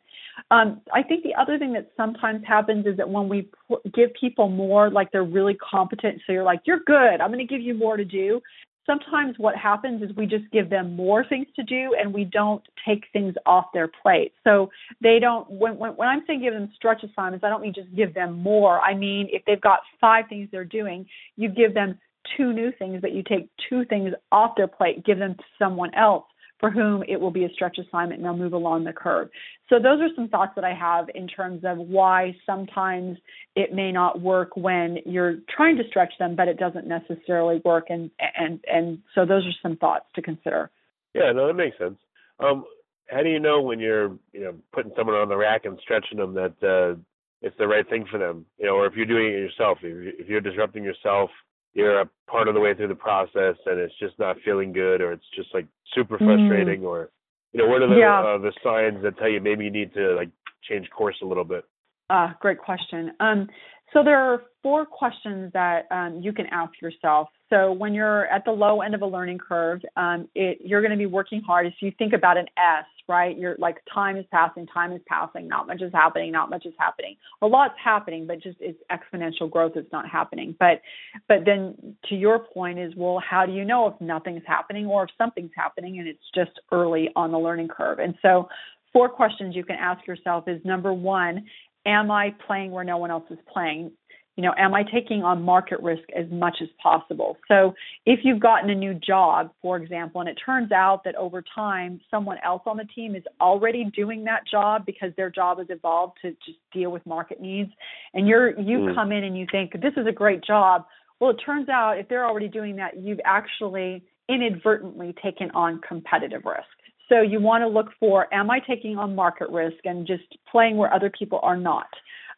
Um, 0.50 0.80
I 0.92 1.02
think 1.02 1.22
the 1.22 1.34
other 1.38 1.58
thing 1.58 1.74
that 1.74 1.92
sometimes 1.96 2.42
happens 2.48 2.86
is 2.86 2.96
that 2.96 3.08
when 3.08 3.28
we 3.28 3.48
give 3.94 4.14
people 4.18 4.48
more, 4.48 4.90
like 4.90 5.12
they're 5.12 5.22
really 5.22 5.54
competent, 5.54 6.22
so 6.26 6.32
you're 6.32 6.42
like, 6.42 6.62
you're 6.64 6.80
good. 6.80 7.20
I'm 7.20 7.30
going 7.30 7.46
to 7.46 7.54
give 7.54 7.60
you 7.60 7.74
more 7.74 7.98
to 7.98 8.04
do 8.04 8.40
sometimes 8.86 9.36
what 9.38 9.56
happens 9.56 10.02
is 10.02 10.14
we 10.16 10.26
just 10.26 10.50
give 10.52 10.70
them 10.70 10.96
more 10.96 11.24
things 11.24 11.46
to 11.56 11.62
do 11.62 11.94
and 11.98 12.12
we 12.12 12.24
don't 12.24 12.62
take 12.86 13.04
things 13.12 13.34
off 13.46 13.66
their 13.72 13.88
plate. 13.88 14.32
So 14.44 14.70
they 15.00 15.18
don't, 15.20 15.48
when, 15.50 15.78
when, 15.78 15.92
when, 15.92 16.08
I'm 16.08 16.22
saying 16.26 16.42
give 16.42 16.54
them 16.54 16.70
stretch 16.74 17.02
assignments, 17.02 17.44
I 17.44 17.48
don't 17.48 17.62
mean 17.62 17.74
just 17.74 17.94
give 17.94 18.14
them 18.14 18.38
more. 18.42 18.80
I 18.80 18.94
mean, 18.94 19.28
if 19.30 19.42
they've 19.46 19.60
got 19.60 19.80
five 20.00 20.24
things 20.28 20.48
they're 20.50 20.64
doing, 20.64 21.06
you 21.36 21.48
give 21.48 21.74
them 21.74 21.98
two 22.36 22.52
new 22.52 22.72
things, 22.78 23.00
but 23.00 23.12
you 23.12 23.22
take 23.22 23.48
two 23.68 23.84
things 23.84 24.12
off 24.30 24.52
their 24.56 24.68
plate, 24.68 25.04
give 25.04 25.18
them 25.18 25.34
to 25.34 25.44
someone 25.58 25.94
else 25.94 26.24
for 26.62 26.70
whom 26.70 27.02
it 27.08 27.20
will 27.20 27.32
be 27.32 27.44
a 27.44 27.50
stretch 27.50 27.76
assignment 27.76 28.20
and 28.20 28.24
they'll 28.24 28.36
move 28.36 28.52
along 28.52 28.84
the 28.84 28.92
curve. 28.92 29.28
So 29.68 29.80
those 29.80 30.00
are 30.00 30.08
some 30.14 30.28
thoughts 30.28 30.52
that 30.54 30.64
I 30.64 30.72
have 30.72 31.08
in 31.12 31.26
terms 31.26 31.62
of 31.64 31.76
why 31.76 32.36
sometimes 32.46 33.18
it 33.56 33.74
may 33.74 33.90
not 33.90 34.20
work 34.20 34.56
when 34.56 34.98
you're 35.04 35.38
trying 35.54 35.76
to 35.78 35.82
stretch 35.88 36.12
them, 36.20 36.36
but 36.36 36.46
it 36.46 36.60
doesn't 36.60 36.86
necessarily 36.86 37.60
work. 37.64 37.86
And 37.88 38.12
and 38.38 38.60
and 38.72 38.98
so 39.12 39.26
those 39.26 39.44
are 39.44 39.58
some 39.60 39.76
thoughts 39.76 40.04
to 40.14 40.22
consider. 40.22 40.70
Yeah, 41.14 41.32
no, 41.32 41.48
that 41.48 41.54
makes 41.54 41.76
sense. 41.78 41.98
Um, 42.38 42.64
how 43.08 43.24
do 43.24 43.28
you 43.28 43.40
know 43.40 43.60
when 43.60 43.80
you're 43.80 44.10
you 44.32 44.44
know 44.44 44.54
putting 44.72 44.92
someone 44.96 45.16
on 45.16 45.28
the 45.28 45.36
rack 45.36 45.64
and 45.64 45.76
stretching 45.82 46.18
them 46.18 46.34
that 46.34 46.54
uh, 46.62 46.96
it's 47.42 47.58
the 47.58 47.66
right 47.66 47.88
thing 47.90 48.06
for 48.08 48.18
them? 48.18 48.46
You 48.58 48.66
know, 48.66 48.76
or 48.76 48.86
if 48.86 48.94
you're 48.94 49.04
doing 49.04 49.26
it 49.26 49.38
yourself, 49.38 49.78
if 49.82 50.28
you're 50.28 50.40
disrupting 50.40 50.84
yourself 50.84 51.30
you're 51.74 52.00
a 52.00 52.08
part 52.28 52.48
of 52.48 52.54
the 52.54 52.60
way 52.60 52.74
through 52.74 52.88
the 52.88 52.94
process 52.94 53.56
and 53.66 53.78
it's 53.78 53.94
just 53.98 54.18
not 54.18 54.36
feeling 54.44 54.72
good 54.72 55.00
or 55.00 55.12
it's 55.12 55.24
just 55.34 55.48
like 55.54 55.66
super 55.94 56.16
mm-hmm. 56.16 56.26
frustrating 56.26 56.82
mm. 56.82 56.86
or 56.86 57.10
you 57.52 57.60
know 57.60 57.66
what 57.66 57.82
are 57.82 57.88
the 57.88 57.96
yeah. 57.96 58.20
uh, 58.20 58.38
the 58.38 58.52
signs 58.62 59.02
that 59.02 59.16
tell 59.18 59.28
you 59.28 59.40
maybe 59.40 59.64
you 59.64 59.70
need 59.70 59.92
to 59.94 60.14
like 60.14 60.30
change 60.62 60.88
course 60.90 61.16
a 61.22 61.26
little 61.26 61.44
bit 61.44 61.64
uh, 62.10 62.28
great 62.40 62.58
question 62.58 63.12
um, 63.20 63.48
so 63.92 64.02
there 64.02 64.18
are 64.18 64.42
four 64.62 64.86
questions 64.86 65.52
that 65.52 65.86
um, 65.90 66.20
you 66.22 66.32
can 66.32 66.46
ask 66.46 66.72
yourself. 66.80 67.28
So 67.50 67.72
when 67.72 67.92
you're 67.92 68.26
at 68.26 68.44
the 68.44 68.50
low 68.50 68.80
end 68.80 68.94
of 68.94 69.02
a 69.02 69.06
learning 69.06 69.38
curve, 69.38 69.82
um, 69.96 70.28
it, 70.34 70.58
you're 70.64 70.80
going 70.80 70.92
to 70.92 70.96
be 70.96 71.06
working 71.06 71.42
hard. 71.42 71.66
If 71.66 71.74
you 71.80 71.92
think 71.98 72.14
about 72.14 72.38
an 72.38 72.46
S, 72.56 72.86
right? 73.08 73.36
You're 73.36 73.56
like 73.58 73.78
time 73.92 74.16
is 74.16 74.24
passing, 74.30 74.66
time 74.66 74.92
is 74.92 75.00
passing, 75.06 75.48
not 75.48 75.66
much 75.66 75.82
is 75.82 75.92
happening, 75.92 76.32
not 76.32 76.50
much 76.50 76.66
is 76.66 76.74
happening. 76.78 77.16
A 77.42 77.46
lot's 77.46 77.74
happening, 77.82 78.26
but 78.26 78.42
just 78.42 78.58
it's 78.60 78.78
exponential 78.90 79.50
growth 79.50 79.76
is 79.76 79.86
not 79.92 80.08
happening. 80.08 80.54
But 80.58 80.82
but 81.28 81.44
then 81.44 81.96
to 82.08 82.14
your 82.14 82.40
point 82.40 82.78
is 82.78 82.92
well, 82.96 83.22
how 83.28 83.46
do 83.46 83.52
you 83.52 83.64
know 83.64 83.86
if 83.88 84.00
nothing's 84.00 84.42
happening 84.46 84.86
or 84.86 85.04
if 85.04 85.10
something's 85.18 85.52
happening 85.56 85.98
and 85.98 86.08
it's 86.08 86.24
just 86.34 86.52
early 86.70 87.10
on 87.16 87.32
the 87.32 87.38
learning 87.38 87.68
curve? 87.68 87.98
And 87.98 88.14
so 88.22 88.48
four 88.92 89.08
questions 89.08 89.56
you 89.56 89.64
can 89.64 89.76
ask 89.76 90.06
yourself 90.06 90.48
is 90.48 90.60
number 90.64 90.92
one, 90.92 91.46
am 91.86 92.10
I 92.10 92.34
playing 92.46 92.70
where 92.70 92.84
no 92.84 92.98
one 92.98 93.10
else 93.10 93.24
is 93.30 93.38
playing? 93.52 93.92
You 94.36 94.42
know, 94.42 94.54
am 94.56 94.72
I 94.72 94.82
taking 94.82 95.22
on 95.22 95.42
market 95.42 95.78
risk 95.80 96.04
as 96.16 96.24
much 96.30 96.56
as 96.62 96.68
possible? 96.82 97.36
So, 97.48 97.74
if 98.06 98.20
you've 98.22 98.40
gotten 98.40 98.70
a 98.70 98.74
new 98.74 98.94
job, 98.94 99.52
for 99.60 99.76
example, 99.76 100.22
and 100.22 100.30
it 100.30 100.38
turns 100.44 100.72
out 100.72 101.04
that 101.04 101.14
over 101.16 101.44
time 101.54 102.00
someone 102.10 102.38
else 102.44 102.62
on 102.64 102.78
the 102.78 102.84
team 102.84 103.14
is 103.14 103.24
already 103.40 103.84
doing 103.94 104.24
that 104.24 104.42
job 104.50 104.86
because 104.86 105.10
their 105.16 105.28
job 105.28 105.58
has 105.58 105.66
evolved 105.68 106.18
to 106.22 106.30
just 106.46 106.58
deal 106.72 106.90
with 106.90 107.04
market 107.04 107.40
needs, 107.40 107.70
and 108.14 108.26
you're 108.26 108.58
you 108.58 108.78
mm. 108.78 108.94
come 108.94 109.12
in 109.12 109.24
and 109.24 109.36
you 109.36 109.46
think 109.52 109.72
this 109.72 109.92
is 109.96 110.06
a 110.06 110.12
great 110.12 110.42
job. 110.42 110.86
Well, 111.20 111.30
it 111.30 111.36
turns 111.44 111.68
out 111.68 111.98
if 111.98 112.08
they're 112.08 112.26
already 112.26 112.48
doing 112.48 112.76
that, 112.76 112.98
you've 112.98 113.20
actually 113.24 114.02
inadvertently 114.28 115.14
taken 115.22 115.50
on 115.50 115.80
competitive 115.86 116.42
risk. 116.44 116.66
So 117.08 117.20
you 117.20 117.40
want 117.40 117.62
to 117.62 117.68
look 117.68 117.88
for 118.00 118.32
am 118.32 118.50
I 118.50 118.60
taking 118.60 118.96
on 118.96 119.14
market 119.14 119.50
risk 119.50 119.76
and 119.84 120.06
just 120.06 120.24
playing 120.50 120.76
where 120.78 120.92
other 120.92 121.10
people 121.10 121.40
are 121.42 121.56
not, 121.56 121.88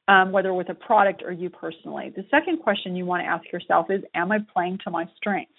um, 0.09 0.33
whether 0.33 0.53
with 0.53 0.69
a 0.69 0.75
product 0.75 1.23
or 1.23 1.33
you 1.33 1.51
personally. 1.51 2.13
The 2.15 2.25
second 2.31 2.59
question 2.59 2.97
you 2.97 3.07
want 3.07 3.23
to 3.23 3.27
ask 3.27 3.51
yourself 3.53 3.87
is 3.91 4.03
am 4.15 4.33
I 4.33 4.39
playing 4.53 4.79
to 4.85 4.91
my 4.91 5.07
strengths? 5.17 5.53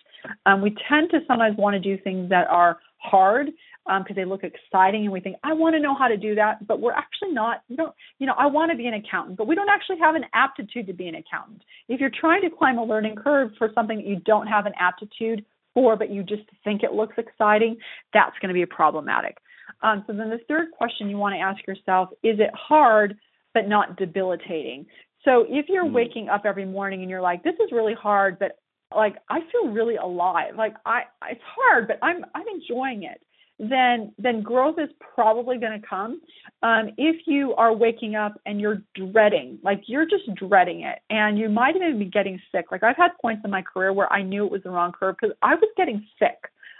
Um, 0.45 0.61
we 0.61 0.75
tend 0.89 1.11
to 1.11 1.19
sometimes 1.27 1.57
want 1.57 1.75
to 1.75 1.79
do 1.79 2.01
things 2.01 2.29
that 2.29 2.47
are 2.47 2.79
hard 2.97 3.47
because 3.85 4.05
um, 4.09 4.15
they 4.15 4.25
look 4.25 4.43
exciting 4.43 5.03
and 5.03 5.11
we 5.11 5.19
think 5.19 5.35
I 5.43 5.53
want 5.53 5.75
to 5.75 5.79
know 5.79 5.95
how 5.95 6.07
to 6.07 6.17
do 6.17 6.33
that, 6.35 6.65
but 6.65 6.81
we're 6.81 6.93
actually 6.93 7.31
not. 7.33 7.61
We 7.69 7.75
don't, 7.75 7.93
you 8.17 8.25
know, 8.25 8.33
I 8.37 8.47
want 8.47 8.71
to 8.71 8.77
be 8.77 8.87
an 8.87 8.95
accountant, 8.95 9.37
but 9.37 9.45
we 9.45 9.53
don't 9.53 9.69
actually 9.69 9.99
have 9.99 10.15
an 10.15 10.25
aptitude 10.33 10.87
to 10.87 10.93
be 10.93 11.07
an 11.07 11.15
accountant. 11.15 11.61
If 11.87 11.99
you're 11.99 12.09
trying 12.09 12.41
to 12.41 12.49
climb 12.49 12.79
a 12.79 12.83
learning 12.83 13.15
curve 13.15 13.51
for 13.59 13.69
something 13.75 13.97
that 13.97 14.07
you 14.07 14.17
don't 14.25 14.47
have 14.47 14.65
an 14.65 14.73
aptitude 14.79 15.45
for, 15.75 15.95
but 15.95 16.09
you 16.09 16.23
just 16.23 16.43
think 16.63 16.81
it 16.81 16.93
looks 16.93 17.15
exciting, 17.17 17.77
that's 18.11 18.35
going 18.41 18.49
to 18.49 18.55
be 18.55 18.65
problematic. 18.65 19.37
Um, 19.83 20.03
so 20.07 20.13
then 20.13 20.29
the 20.29 20.39
third 20.47 20.71
question 20.71 21.09
you 21.09 21.17
want 21.17 21.35
to 21.35 21.39
ask 21.39 21.65
yourself 21.67 22.09
is 22.23 22.39
it 22.39 22.49
hard 22.53 23.15
but 23.55 23.67
not 23.67 23.97
debilitating? 23.97 24.85
So 25.23 25.47
if 25.49 25.65
you're 25.67 25.85
mm-hmm. 25.85 25.95
waking 25.95 26.29
up 26.29 26.43
every 26.45 26.65
morning 26.65 27.01
and 27.01 27.09
you're 27.09 27.21
like, 27.21 27.43
this 27.43 27.55
is 27.55 27.71
really 27.71 27.95
hard, 27.95 28.37
but 28.37 28.59
like 28.95 29.15
I 29.29 29.39
feel 29.51 29.71
really 29.71 29.95
alive. 29.95 30.55
Like 30.55 30.75
I, 30.85 31.05
it's 31.31 31.41
hard, 31.43 31.87
but 31.87 31.97
I'm 32.03 32.23
I'm 32.35 32.45
enjoying 32.47 33.03
it 33.03 33.19
then 33.57 34.13
then 34.17 34.41
growth 34.41 34.75
is 34.79 34.89
probably 34.99 35.57
going 35.57 35.79
to 35.79 35.87
come. 35.87 36.21
Um, 36.61 36.89
if 36.97 37.21
you 37.25 37.55
are 37.55 37.73
waking 37.73 38.15
up 38.15 38.39
and 38.45 38.59
you're 38.59 38.81
dreading, 38.95 39.59
like 39.63 39.83
you're 39.87 40.05
just 40.05 40.33
dreading 40.35 40.81
it, 40.81 40.99
and 41.09 41.37
you 41.37 41.49
might 41.49 41.75
even 41.75 41.97
be 41.97 42.05
getting 42.05 42.39
sick. 42.51 42.65
Like 42.71 42.83
I've 42.83 42.97
had 42.97 43.11
points 43.21 43.43
in 43.45 43.51
my 43.51 43.61
career 43.61 43.93
where 43.93 44.11
I 44.11 44.23
knew 44.23 44.45
it 44.45 44.51
was 44.51 44.63
the 44.63 44.71
wrong 44.71 44.91
curve 44.91 45.15
because 45.19 45.35
I 45.41 45.55
was 45.55 45.69
getting 45.77 46.05
sick 46.19 46.37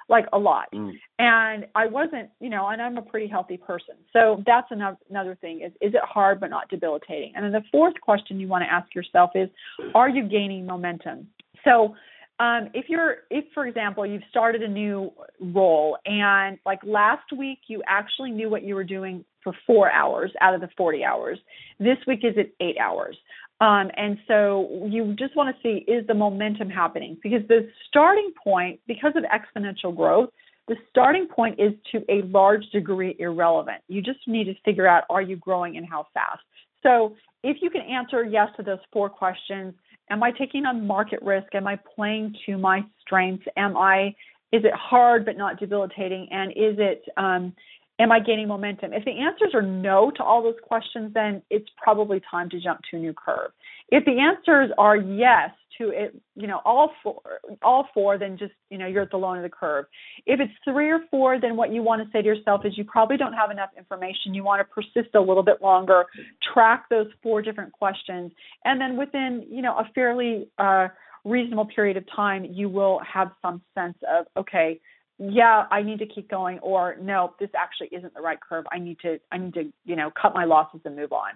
like 0.08 0.26
a 0.34 0.38
lot. 0.38 0.68
Mm. 0.74 0.94
and 1.20 1.66
i 1.76 1.88
wasn't 1.88 2.30
you 2.40 2.50
know 2.50 2.68
and 2.68 2.82
i'm 2.82 2.98
a 2.98 3.02
pretty 3.02 3.28
healthy 3.28 3.58
person. 3.58 3.96
So 4.14 4.44
that's 4.46 4.68
another 4.72 4.98
another 5.10 5.36
thing 5.36 5.62
is 5.62 5.72
is 5.82 5.94
it 5.94 6.02
hard 6.04 6.40
but 6.40 6.50
not 6.50 6.70
debilitating? 6.70 7.34
And 7.36 7.46
then 7.46 7.52
the 7.52 7.64
fourth 7.72 7.96
question 8.02 8.40
you 8.40 8.48
want 8.48 8.64
to 8.64 8.72
ask 8.72 8.94
yourself 8.94 9.32
is 9.36 9.50
are 9.94 10.10
you 10.10 10.28
gaining 10.28 10.66
momentum? 10.66 11.28
So 11.64 11.96
um, 12.40 12.70
if 12.74 12.90
you're 12.90 13.18
if 13.30 13.46
for 13.54 13.66
example 13.66 14.06
you've 14.06 14.24
started 14.30 14.62
a 14.62 14.68
new 14.68 15.12
role 15.40 15.98
and 16.06 16.60
like 16.66 16.80
last 16.84 17.32
week 17.36 17.60
you 17.68 17.82
actually 17.88 18.32
knew 18.32 18.50
what 18.50 18.64
you 18.64 18.76
were 18.76 18.84
doing 18.84 19.24
for 19.44 19.54
four 19.66 19.92
hours 19.92 20.32
out 20.42 20.54
of 20.54 20.62
the 20.62 20.70
40 20.76 21.04
hours. 21.04 21.40
This 21.80 21.98
week 22.08 22.22
is 22.24 22.36
at 22.38 22.48
eight 22.60 22.78
hours 22.78 23.16
um, 23.62 23.90
and 23.96 24.18
so 24.28 24.88
you 24.90 25.16
just 25.18 25.36
want 25.36 25.56
to 25.56 25.62
see 25.62 25.84
is 25.90 26.06
the 26.08 26.14
momentum 26.14 26.70
happening 26.70 27.18
because 27.24 27.48
the 27.48 27.70
starting 27.88 28.32
point 28.44 28.80
because 28.88 29.14
of 29.16 29.24
exponential 29.24 29.96
growth 29.96 30.30
the 30.68 30.76
starting 30.90 31.28
point 31.28 31.60
is 31.60 31.74
to 31.92 32.04
a 32.10 32.24
large 32.24 32.66
degree 32.72 33.16
irrelevant 33.20 33.82
you 33.88 34.02
just 34.02 34.20
need 34.28 34.46
to 34.46 34.56
figure 34.64 34.88
out 34.88 35.04
are 35.10 35.22
you 35.22 35.36
growing 35.36 35.78
and 35.78 35.88
how 35.90 36.06
fast 36.14 36.42
so 36.84 37.16
if 37.44 37.58
you 37.62 37.70
can 37.70 37.82
answer 37.82 38.24
yes 38.24 38.50
to 38.58 38.64
those 38.64 38.80
four 38.92 39.10
questions 39.10 39.74
Am 40.10 40.22
I 40.22 40.32
taking 40.32 40.66
on 40.66 40.86
market 40.86 41.20
risk? 41.22 41.56
Am 41.56 41.66
I 41.66 41.80
playing 41.96 42.36
to 42.46 42.58
my 42.58 42.84
strengths? 43.02 43.46
Am 43.58 43.76
I 43.76 44.16
is 44.52 44.64
it 44.64 44.74
hard 44.74 45.26
but 45.26 45.38
not 45.38 45.60
debilitating? 45.60 46.28
And 46.32 46.52
is 46.52 46.78
it 46.78 47.04
um, 47.18 47.54
am 48.00 48.12
I 48.12 48.20
gaining 48.20 48.48
momentum? 48.48 48.94
If 48.94 49.06
the 49.06 49.20
answers 49.20 49.54
are 49.54 49.62
no 49.62 50.12
to 50.12 50.24
all 50.24 50.44
those 50.44 50.60
questions, 50.64 51.14
then 51.14 51.42
it's 51.50 51.68
probably 51.82 52.22
time 52.30 52.50
to 52.50 52.60
jump 52.60 52.82
to 52.92 52.98
a 52.98 53.00
new 53.00 53.14
curve. 53.14 53.52
If 53.90 54.06
the 54.06 54.20
answers 54.20 54.72
are 54.78 54.98
yes 54.98 55.52
to 55.78 55.90
it, 55.90 56.16
you 56.36 56.48
know, 56.48 56.62
all 56.66 56.92
four, 57.04 57.22
all 57.62 57.88
four, 57.94 58.18
then 58.18 58.38
just, 58.38 58.54
you 58.70 58.78
know, 58.78 58.88
you're 58.88 59.04
at 59.04 59.12
the 59.12 59.18
low 59.18 59.34
end 59.34 59.44
of 59.44 59.52
the 59.52 59.56
curve. 59.56 59.86
If 60.26 60.40
it's 60.40 60.54
three 60.64 60.90
or 60.90 61.00
four, 61.12 61.40
then 61.40 61.56
what 61.56 61.72
you 61.72 61.84
want 61.84 62.02
to 62.02 62.10
say 62.12 62.22
to 62.22 62.28
yourself 62.28 62.66
is 62.66 62.78
you 62.78 62.84
probably 62.86 63.18
don't 63.18 63.34
have 63.34 63.52
enough 63.52 63.70
information. 63.78 64.34
You 64.34 64.44
want 64.44 64.62
to 64.62 64.66
persist 64.66 65.14
a 65.16 65.20
little 65.20 65.44
bit 65.44 65.62
longer, 65.62 66.06
track 66.54 66.86
those 66.90 67.08
four 67.22 67.42
different 67.42 67.74
questions, 67.74 68.32
and 68.64 68.80
then 68.80 68.98
within, 68.98 69.46
you 69.50 69.62
know, 69.62 69.78
a 69.78 69.90
fairly 69.94 70.48
uh, 70.58 70.88
reasonable 71.26 71.66
period 71.66 71.98
of 71.98 72.06
time, 72.16 72.46
you 72.46 72.70
will 72.70 73.00
have 73.00 73.32
some 73.42 73.62
sense 73.74 73.98
of, 74.10 74.28
okay, 74.38 74.80
yeah, 75.18 75.66
I 75.72 75.82
need 75.82 76.00
to 76.00 76.06
keep 76.06 76.30
going, 76.30 76.60
or 76.60 76.98
no, 77.02 77.34
this 77.40 77.50
actually 77.58 77.96
isn't 77.98 78.14
the 78.14 78.22
right 78.22 78.40
curve. 78.40 78.66
I 78.72 78.80
need 78.80 79.00
to, 79.00 79.20
I 79.32 79.38
need 79.38 79.54
to, 79.54 79.72
you 79.86 79.96
know, 79.96 80.12
cut 80.20 80.34
my 80.34 80.44
losses 80.46 80.82
and 80.84 80.96
move 80.96 81.14
on. 81.14 81.32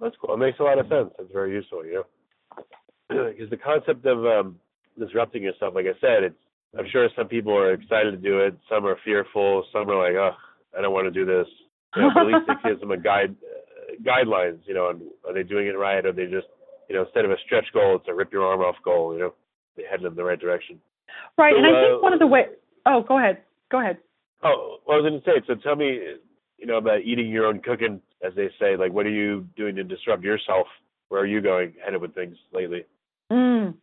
That's 0.00 0.14
cool. 0.20 0.34
It 0.34 0.38
makes 0.38 0.58
a 0.60 0.62
lot 0.62 0.78
of 0.78 0.86
sense. 0.88 1.10
It's 1.18 1.32
very 1.32 1.52
useful, 1.52 1.84
you 1.84 1.94
know 1.94 2.04
because 3.08 3.50
the 3.50 3.56
concept 3.56 4.04
of 4.06 4.24
um, 4.26 4.56
disrupting 4.98 5.42
yourself, 5.42 5.74
like 5.74 5.86
I 5.86 5.98
said, 6.00 6.24
it's 6.24 6.36
I'm 6.78 6.86
sure 6.90 7.08
some 7.16 7.28
people 7.28 7.56
are 7.56 7.72
excited 7.72 8.10
to 8.10 8.16
do 8.16 8.40
it, 8.40 8.54
some 8.68 8.84
are 8.84 8.98
fearful, 9.04 9.64
some 9.72 9.88
are 9.88 9.96
like, 9.96 10.16
oh, 10.16 10.32
I 10.76 10.82
don't 10.82 10.92
want 10.92 11.06
to 11.06 11.10
do 11.10 11.24
this. 11.24 11.46
You 11.94 12.02
know, 12.02 12.10
at 12.20 12.26
least 12.26 12.48
it 12.48 12.58
gives 12.68 12.80
them 12.80 12.90
a 12.90 12.98
guide 12.98 13.34
uh, 13.40 13.94
guidelines. 14.02 14.58
You 14.66 14.74
know, 14.74 14.90
and 14.90 15.00
are 15.26 15.32
they 15.32 15.42
doing 15.42 15.68
it 15.68 15.78
right? 15.78 16.04
Or 16.04 16.10
are 16.10 16.12
they 16.12 16.24
just, 16.26 16.48
you 16.88 16.96
know, 16.96 17.04
instead 17.04 17.24
of 17.24 17.30
a 17.30 17.36
stretch 17.46 17.66
goal, 17.72 17.96
it's 17.96 18.08
a 18.08 18.14
rip 18.14 18.32
your 18.32 18.44
arm 18.44 18.60
off 18.60 18.76
goal. 18.84 19.14
You 19.14 19.20
know, 19.20 19.34
they 19.76 19.84
heading 19.90 20.06
in 20.06 20.14
the 20.14 20.24
right 20.24 20.38
direction. 20.38 20.78
Right, 21.38 21.52
so, 21.52 21.58
and 21.58 21.66
I 21.66 21.80
think 21.80 21.98
uh, 21.98 22.02
one 22.02 22.12
of 22.12 22.18
the 22.18 22.26
way. 22.26 22.46
Oh, 22.86 23.02
go 23.02 23.18
ahead. 23.18 23.38
Go 23.70 23.80
ahead. 23.80 23.98
Oh, 24.42 24.78
well, 24.86 24.98
I 24.98 25.00
was 25.00 25.10
going 25.10 25.20
to 25.20 25.26
say. 25.26 25.46
So 25.46 25.54
tell 25.54 25.76
me, 25.76 26.00
you 26.58 26.66
know, 26.66 26.76
about 26.76 27.02
eating 27.02 27.28
your 27.28 27.46
own 27.46 27.60
cooking, 27.60 28.00
as 28.24 28.32
they 28.36 28.48
say. 28.58 28.76
Like, 28.76 28.92
what 28.92 29.06
are 29.06 29.10
you 29.10 29.46
doing 29.56 29.76
to 29.76 29.84
disrupt 29.84 30.22
yourself? 30.22 30.66
Where 31.08 31.20
are 31.20 31.26
you 31.26 31.40
going 31.40 31.74
headed 31.84 32.00
with 32.00 32.14
things 32.14 32.36
lately? 32.52 32.84
Mm. 33.30 33.74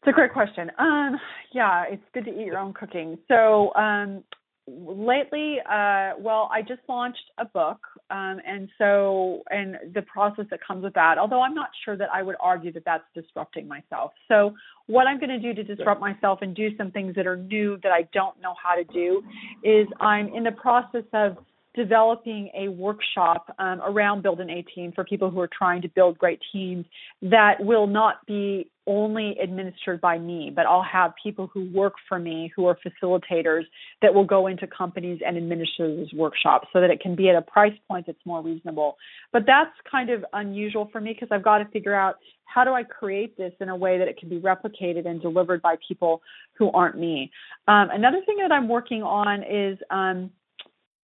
It's 0.00 0.08
a 0.08 0.12
great 0.12 0.32
question. 0.32 0.70
Um, 0.78 1.18
yeah, 1.52 1.84
it's 1.88 2.02
good 2.14 2.24
to 2.26 2.30
eat 2.30 2.46
your 2.46 2.58
own 2.58 2.72
cooking. 2.72 3.18
So 3.26 3.74
um, 3.74 4.22
lately, 4.68 5.58
uh, 5.60 6.12
well, 6.18 6.48
I 6.52 6.62
just 6.66 6.80
launched 6.88 7.30
a 7.38 7.44
book, 7.44 7.78
um, 8.10 8.40
and 8.46 8.68
so 8.78 9.42
and 9.50 9.76
the 9.94 10.02
process 10.02 10.46
that 10.50 10.60
comes 10.66 10.84
with 10.84 10.94
that. 10.94 11.18
Although 11.18 11.42
I'm 11.42 11.54
not 11.54 11.70
sure 11.84 11.96
that 11.96 12.08
I 12.12 12.22
would 12.22 12.36
argue 12.40 12.72
that 12.72 12.84
that's 12.84 13.04
disrupting 13.14 13.66
myself. 13.66 14.12
So 14.28 14.54
what 14.86 15.06
I'm 15.06 15.18
going 15.18 15.30
to 15.30 15.38
do 15.38 15.54
to 15.54 15.62
disrupt 15.62 16.00
myself 16.00 16.40
and 16.42 16.54
do 16.54 16.76
some 16.76 16.90
things 16.90 17.14
that 17.16 17.26
are 17.26 17.36
new 17.36 17.78
that 17.82 17.92
I 17.92 18.08
don't 18.12 18.40
know 18.40 18.54
how 18.62 18.74
to 18.74 18.84
do 18.84 19.22
is 19.62 19.86
I'm 20.00 20.28
in 20.34 20.44
the 20.44 20.52
process 20.52 21.04
of 21.12 21.36
developing 21.78 22.50
a 22.58 22.66
workshop 22.66 23.54
um, 23.60 23.80
around 23.82 24.20
building 24.20 24.50
a 24.50 24.62
team 24.62 24.90
for 24.92 25.04
people 25.04 25.30
who 25.30 25.38
are 25.38 25.48
trying 25.56 25.80
to 25.80 25.88
build 25.88 26.18
great 26.18 26.40
teams 26.52 26.84
that 27.22 27.54
will 27.60 27.86
not 27.86 28.26
be 28.26 28.68
only 28.88 29.36
administered 29.40 30.00
by 30.00 30.18
me, 30.18 30.50
but 30.54 30.66
I'll 30.66 30.82
have 30.82 31.12
people 31.22 31.48
who 31.54 31.70
work 31.72 31.92
for 32.08 32.18
me 32.18 32.50
who 32.56 32.66
are 32.66 32.76
facilitators 32.84 33.62
that 34.02 34.12
will 34.12 34.24
go 34.24 34.48
into 34.48 34.66
companies 34.66 35.20
and 35.24 35.36
administer 35.36 35.94
those 35.94 36.12
workshops 36.12 36.66
so 36.72 36.80
that 36.80 36.90
it 36.90 37.00
can 37.00 37.14
be 37.14 37.28
at 37.28 37.36
a 37.36 37.42
price 37.42 37.76
point 37.86 38.06
that's 38.06 38.18
more 38.24 38.42
reasonable. 38.42 38.96
But 39.32 39.42
that's 39.46 39.70
kind 39.88 40.10
of 40.10 40.24
unusual 40.32 40.88
for 40.90 41.00
me 41.00 41.12
because 41.12 41.28
I've 41.30 41.44
got 41.44 41.58
to 41.58 41.66
figure 41.66 41.94
out 41.94 42.16
how 42.46 42.64
do 42.64 42.72
I 42.72 42.82
create 42.82 43.36
this 43.36 43.52
in 43.60 43.68
a 43.68 43.76
way 43.76 43.98
that 43.98 44.08
it 44.08 44.18
can 44.18 44.28
be 44.28 44.40
replicated 44.40 45.06
and 45.06 45.22
delivered 45.22 45.62
by 45.62 45.76
people 45.86 46.22
who 46.54 46.72
aren't 46.72 46.98
me. 46.98 47.30
Um, 47.68 47.90
another 47.92 48.22
thing 48.26 48.38
that 48.40 48.50
I'm 48.50 48.68
working 48.68 49.02
on 49.02 49.44
is 49.44 49.78
um, 49.90 50.30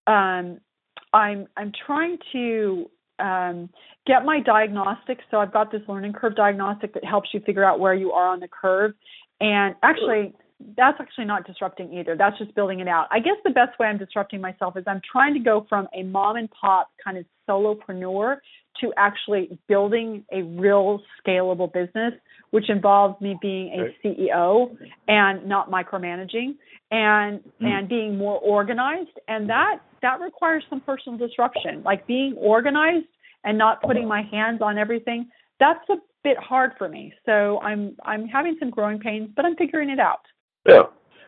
um, 0.06 0.60
I'm 1.12 1.46
I'm 1.56 1.72
trying 1.86 2.18
to 2.32 2.90
um, 3.18 3.70
get 4.06 4.24
my 4.24 4.40
diagnostic. 4.40 5.20
So 5.30 5.38
I've 5.38 5.52
got 5.52 5.70
this 5.70 5.82
learning 5.88 6.12
curve 6.12 6.36
diagnostic 6.36 6.94
that 6.94 7.04
helps 7.04 7.30
you 7.32 7.40
figure 7.40 7.64
out 7.64 7.80
where 7.80 7.94
you 7.94 8.12
are 8.12 8.28
on 8.28 8.40
the 8.40 8.48
curve. 8.48 8.94
And 9.40 9.74
actually, 9.82 10.34
that's 10.76 11.00
actually 11.00 11.24
not 11.24 11.46
disrupting 11.46 11.92
either. 11.92 12.16
That's 12.16 12.38
just 12.38 12.54
building 12.54 12.80
it 12.80 12.88
out. 12.88 13.06
I 13.10 13.20
guess 13.20 13.36
the 13.44 13.50
best 13.50 13.78
way 13.78 13.86
I'm 13.86 13.98
disrupting 13.98 14.40
myself 14.40 14.76
is 14.76 14.84
I'm 14.86 15.00
trying 15.10 15.34
to 15.34 15.40
go 15.40 15.66
from 15.68 15.88
a 15.94 16.02
mom 16.02 16.36
and 16.36 16.50
pop 16.50 16.90
kind 17.02 17.18
of 17.18 17.24
solopreneur 17.48 18.36
to 18.80 18.92
actually 18.96 19.58
building 19.68 20.24
a 20.32 20.42
real 20.42 21.00
scalable 21.24 21.72
business, 21.72 22.12
which 22.50 22.68
involves 22.68 23.20
me 23.20 23.36
being 23.40 23.72
a 23.72 24.06
CEO 24.06 24.76
and 25.08 25.46
not 25.46 25.70
micromanaging 25.70 26.54
and 26.90 27.40
mm. 27.60 27.66
and 27.66 27.88
being 27.88 28.16
more 28.16 28.38
organized. 28.38 29.18
And 29.28 29.48
that 29.48 29.80
that 30.02 30.20
requires 30.20 30.64
some 30.68 30.80
personal 30.80 31.18
disruption, 31.18 31.82
like 31.84 32.06
being 32.06 32.34
organized 32.36 33.06
and 33.44 33.58
not 33.58 33.82
putting 33.82 34.08
my 34.08 34.22
hands 34.22 34.60
on 34.62 34.78
everything. 34.78 35.28
That's 35.60 35.88
a 35.90 35.96
bit 36.22 36.36
hard 36.38 36.72
for 36.78 36.88
me. 36.88 37.12
So 37.26 37.60
I'm 37.60 37.96
I'm 38.04 38.26
having 38.26 38.56
some 38.58 38.70
growing 38.70 38.98
pains, 38.98 39.30
but 39.34 39.44
I'm 39.44 39.56
figuring 39.56 39.90
it 39.90 39.98
out. 39.98 40.22
Yeah. 40.66 40.84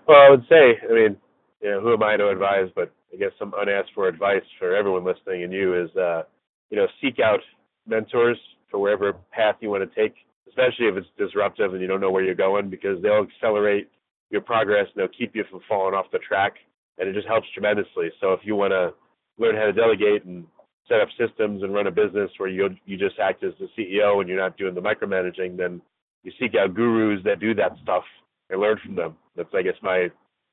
Well, 0.09 0.19
I 0.19 0.31
would 0.31 0.45
say, 0.49 0.79
I 0.89 0.93
mean, 0.93 1.17
you 1.61 1.71
know, 1.71 1.81
who 1.81 1.93
am 1.93 2.03
I 2.03 2.17
to 2.17 2.29
advise? 2.29 2.69
But 2.75 2.93
I 3.13 3.17
guess 3.17 3.33
some 3.39 3.53
unasked 3.57 3.91
for 3.95 4.09
advice 4.09 4.43
for 4.59 4.75
everyone 4.75 5.05
listening 5.05 5.43
and 5.43 5.53
you 5.53 5.75
is, 5.85 5.95
uh, 5.97 6.23
you 6.71 6.77
know, 6.77 6.87
seek 7.01 7.19
out 7.21 7.41
mentors 7.87 8.39
for 8.71 8.79
wherever 8.79 9.13
path 9.33 9.57
you 9.61 9.71
want 9.71 9.89
to 9.89 10.01
take, 10.01 10.15
especially 10.49 10.87
if 10.87 10.97
it's 10.97 11.07
disruptive 11.19 11.73
and 11.73 11.81
you 11.81 11.87
don't 11.87 12.01
know 12.01 12.11
where 12.11 12.25
you're 12.25 12.35
going, 12.35 12.69
because 12.69 13.01
they'll 13.03 13.27
accelerate 13.35 13.91
your 14.31 14.41
progress 14.41 14.87
and 14.95 15.01
they'll 15.01 15.19
keep 15.19 15.37
you 15.37 15.45
from 15.51 15.61
falling 15.69 15.95
off 15.95 16.07
the 16.13 16.19
track, 16.19 16.55
and 16.99 17.09
it 17.09 17.15
just 17.15 17.29
helps 17.29 17.47
tremendously. 17.55 18.11
So 18.21 18.33
if 18.33 18.41
you 18.45 18.57
want 18.57 18.73
to 18.73 18.93
learn 19.39 19.57
how 19.57 19.67
to 19.67 19.73
delegate 19.73 20.25
and 20.25 20.47
set 20.89 21.01
up 21.01 21.09
systems 21.19 21.63
and 21.63 21.75
run 21.75 21.87
a 21.87 21.91
business 21.91 22.31
where 22.39 22.49
you 22.49 22.69
you 22.85 22.97
just 22.97 23.19
act 23.19 23.45
as 23.45 23.53
the 23.59 23.69
CEO 23.77 24.21
and 24.21 24.29
you're 24.29 24.39
not 24.39 24.57
doing 24.57 24.75
the 24.75 24.81
micromanaging, 24.81 25.57
then 25.57 25.81
you 26.23 26.33
seek 26.39 26.53
out 26.55 26.75
gurus 26.75 27.21
that 27.25 27.41
do 27.41 27.55
that 27.55 27.73
stuff 27.83 28.05
and 28.51 28.61
learn 28.61 28.79
from 28.85 28.95
them. 28.95 29.17
That's 29.37 29.49
I 29.55 29.63
guess 29.63 29.75
my 29.83 30.09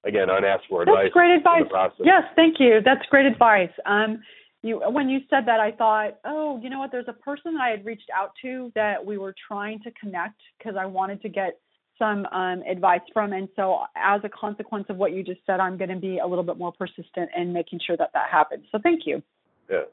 again 0.06 0.30
unasked 0.30 0.68
for 0.70 0.82
advice. 0.84 1.06
That's 1.06 1.14
great 1.14 1.36
advice. 1.38 1.64
Yes, 2.06 2.24
thank 2.36 2.60
you. 2.60 2.80
That's 2.84 3.06
great 3.10 3.26
advice. 3.26 3.72
Um, 3.86 4.22
you 4.64 4.82
when 4.90 5.10
you 5.10 5.20
said 5.30 5.46
that, 5.46 5.60
I 5.60 5.72
thought, 5.72 6.20
oh, 6.26 6.60
you 6.64 6.70
know 6.70 6.80
what? 6.80 6.92
There's 6.92 7.08
a 7.08 7.14
person 7.14 7.54
that 7.54 7.62
I 7.62 7.70
had 7.70 7.86
reached 7.86 8.10
out 8.16 8.32
to 8.42 8.72
that 8.76 9.06
we 9.06 9.18
were 9.18 9.36
trying 9.48 9.82
to 9.82 9.92
connect 9.92 10.40
because 10.58 10.76
I 10.80 10.86
wanted 10.86 11.22
to 11.22 11.30
get 11.30 11.60
some 12.00 12.26
um, 12.28 12.64
advice 12.68 13.02
from, 13.14 13.34
and 13.34 13.48
so 13.56 13.82
as 13.96 14.22
a 14.24 14.30
consequence 14.30 14.86
of 14.90 14.98
what 14.98 15.12
you 15.12 15.22
just 15.24 15.42
said, 15.46 15.60
I'm 15.60 15.78
going 15.78 15.92
to 15.92 15.96
be 15.96 16.18
a 16.18 16.26
little 16.26 16.44
bit 16.44 16.58
more 16.58 16.72
persistent 16.72 17.30
in 17.38 17.54
making 17.54 17.82
sure 17.86 17.96
that 17.98 18.10
that 18.14 18.30
happens. 18.32 18.66
So 18.72 18.80
thank 18.82 19.02
you. 19.06 19.22
Yeah. 19.70 19.84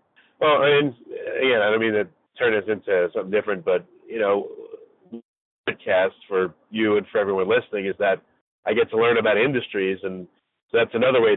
Well, 0.41 0.63
and 0.63 0.95
again, 1.37 1.61
I 1.61 1.71
don't 1.71 1.81
mean 1.81 1.93
to 1.93 2.09
turn 2.39 2.55
this 2.55 2.65
into 2.73 3.09
something 3.13 3.31
different, 3.31 3.65
but 3.65 3.85
you 4.09 4.19
know, 4.19 4.49
podcast 5.69 6.15
for 6.29 6.55
you 6.71 6.97
and 6.97 7.07
for 7.13 7.19
everyone 7.19 7.49
listening 7.49 7.87
is 7.87 7.95
that 7.99 8.23
I 8.67 8.73
get 8.73 8.91
to 8.91 8.97
learn 8.97 9.19
about 9.19 9.37
industries, 9.37 9.99
and 10.03 10.27
so 10.71 10.79
that's 10.79 10.95
another 10.95 11.21
way 11.21 11.37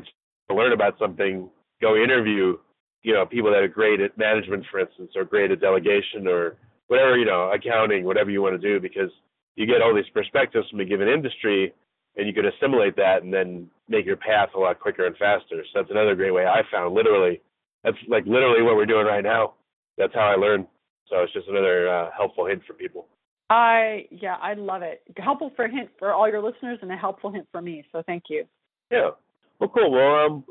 to 0.50 0.56
learn 0.56 0.72
about 0.72 0.98
something. 1.00 1.50
Go 1.82 1.96
interview, 1.96 2.58
you 3.04 3.14
know, 3.14 3.26
people 3.26 3.52
that 3.52 3.62
are 3.62 3.68
great 3.68 4.00
at 4.00 4.18
management, 4.18 4.66
for 4.72 4.80
instance, 4.80 5.12
or 5.16 5.26
great 5.26 5.52
at 5.52 5.62
delegation, 5.62 6.28
or 6.28 6.56
whatever, 6.88 7.18
you 7.18 7.26
know, 7.26 7.52
accounting, 7.52 8.06
whatever 8.06 8.30
you 8.30 8.42
want 8.42 8.60
to 8.60 8.68
do, 8.68 8.80
because 8.80 9.10
you 9.56 9.66
get 9.66 9.82
all 9.82 9.94
these 9.94 10.10
perspectives 10.14 10.70
from 10.70 10.80
a 10.80 10.86
given 10.86 11.08
industry, 11.08 11.74
and 12.16 12.28
you 12.28 12.34
can 12.34 12.46
assimilate 12.46 12.96
that 12.96 13.24
and 13.24 13.34
then 13.34 13.70
make 13.90 14.06
your 14.06 14.16
path 14.16 14.50
a 14.56 14.60
lot 14.60 14.80
quicker 14.80 15.06
and 15.06 15.18
faster. 15.18 15.64
So 15.74 15.80
that's 15.80 15.92
another 15.92 16.16
great 16.16 16.34
way 16.34 16.46
I 16.46 16.62
found. 16.72 16.96
Literally, 16.96 17.42
that's 17.84 17.98
like 18.08 18.26
literally 18.26 18.62
what 18.62 18.76
we're 18.76 18.86
doing 18.86 19.06
right 19.06 19.24
now. 19.24 19.54
That's 19.98 20.14
how 20.14 20.32
I 20.32 20.36
learn. 20.36 20.68
So 21.10 21.18
it's 21.20 21.34
just 21.34 21.48
another 21.48 21.90
uh, 21.90 22.10
helpful 22.16 22.46
hint 22.46 22.62
for 22.66 22.74
people. 22.74 23.08
I 23.50 24.06
yeah, 24.10 24.36
I 24.42 24.54
love 24.54 24.82
it. 24.82 25.04
Helpful 25.18 25.52
for 25.56 25.68
hint 25.68 25.90
for 26.00 26.14
all 26.14 26.30
your 26.30 26.42
listeners 26.42 26.80
and 26.82 26.92
a 26.92 26.96
helpful 26.96 27.32
hint 27.32 27.48
for 27.52 27.62
me. 27.62 27.84
So 27.92 28.02
thank 28.06 28.24
you. 28.30 28.46
Yeah. 28.90 29.12
Well, 29.60 29.70
cool. 29.70 29.92
Well, 29.92 30.26
um, 30.26 30.44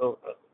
a 0.00 0.12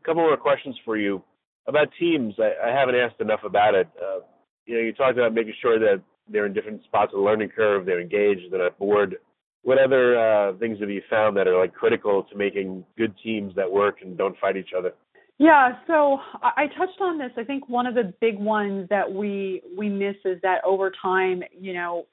couple 0.09 0.23
more 0.23 0.37
questions 0.39 0.75
for 0.85 0.97
you 0.97 1.23
about 1.67 1.89
teams. 2.01 2.35
I, 2.39 2.69
I 2.69 2.75
haven't 2.75 2.95
asked 2.95 3.21
enough 3.21 3.41
about 3.45 3.75
it. 3.75 3.89
Uh, 4.01 4.21
you 4.65 4.75
know, 4.75 4.81
you 4.81 4.93
talked 4.93 5.19
about 5.19 5.35
making 5.35 5.55
sure 5.61 5.79
that 5.79 6.03
they're 6.31 6.47
in 6.47 6.55
different 6.55 6.83
spots 6.85 7.13
of 7.13 7.21
the 7.21 7.25
learning 7.25 7.51
curve, 7.55 7.85
they're 7.85 8.01
engaged, 8.01 8.51
they're 8.51 8.63
not 8.63 8.79
bored. 8.79 9.17
What 9.63 9.79
other 9.79 10.19
uh, 10.19 10.57
things 10.57 10.81
have 10.81 10.89
you 10.89 11.03
found 11.11 11.37
that 11.37 11.47
are 11.47 11.59
like 11.59 11.75
critical 11.75 12.23
to 12.23 12.37
making 12.37 12.85
good 12.97 13.15
teams 13.23 13.55
that 13.57 13.71
work 13.71 13.99
and 14.03 14.17
don't 14.17 14.39
fight 14.39 14.57
each 14.57 14.71
other? 14.77 14.93
Yeah, 15.39 15.77
so 15.87 16.19
I 16.43 16.67
touched 16.77 17.01
on 17.01 17.19
this. 17.19 17.31
I 17.37 17.45
think 17.45 17.69
one 17.69 17.87
of 17.87 17.95
the 17.95 18.13
big 18.21 18.39
ones 18.39 18.89
that 18.91 19.13
we 19.13 19.63
we 19.77 19.89
miss 19.89 20.17
is 20.25 20.41
that 20.43 20.65
over 20.65 20.91
time, 21.01 21.45
you 21.57 21.75
know, 21.75 22.07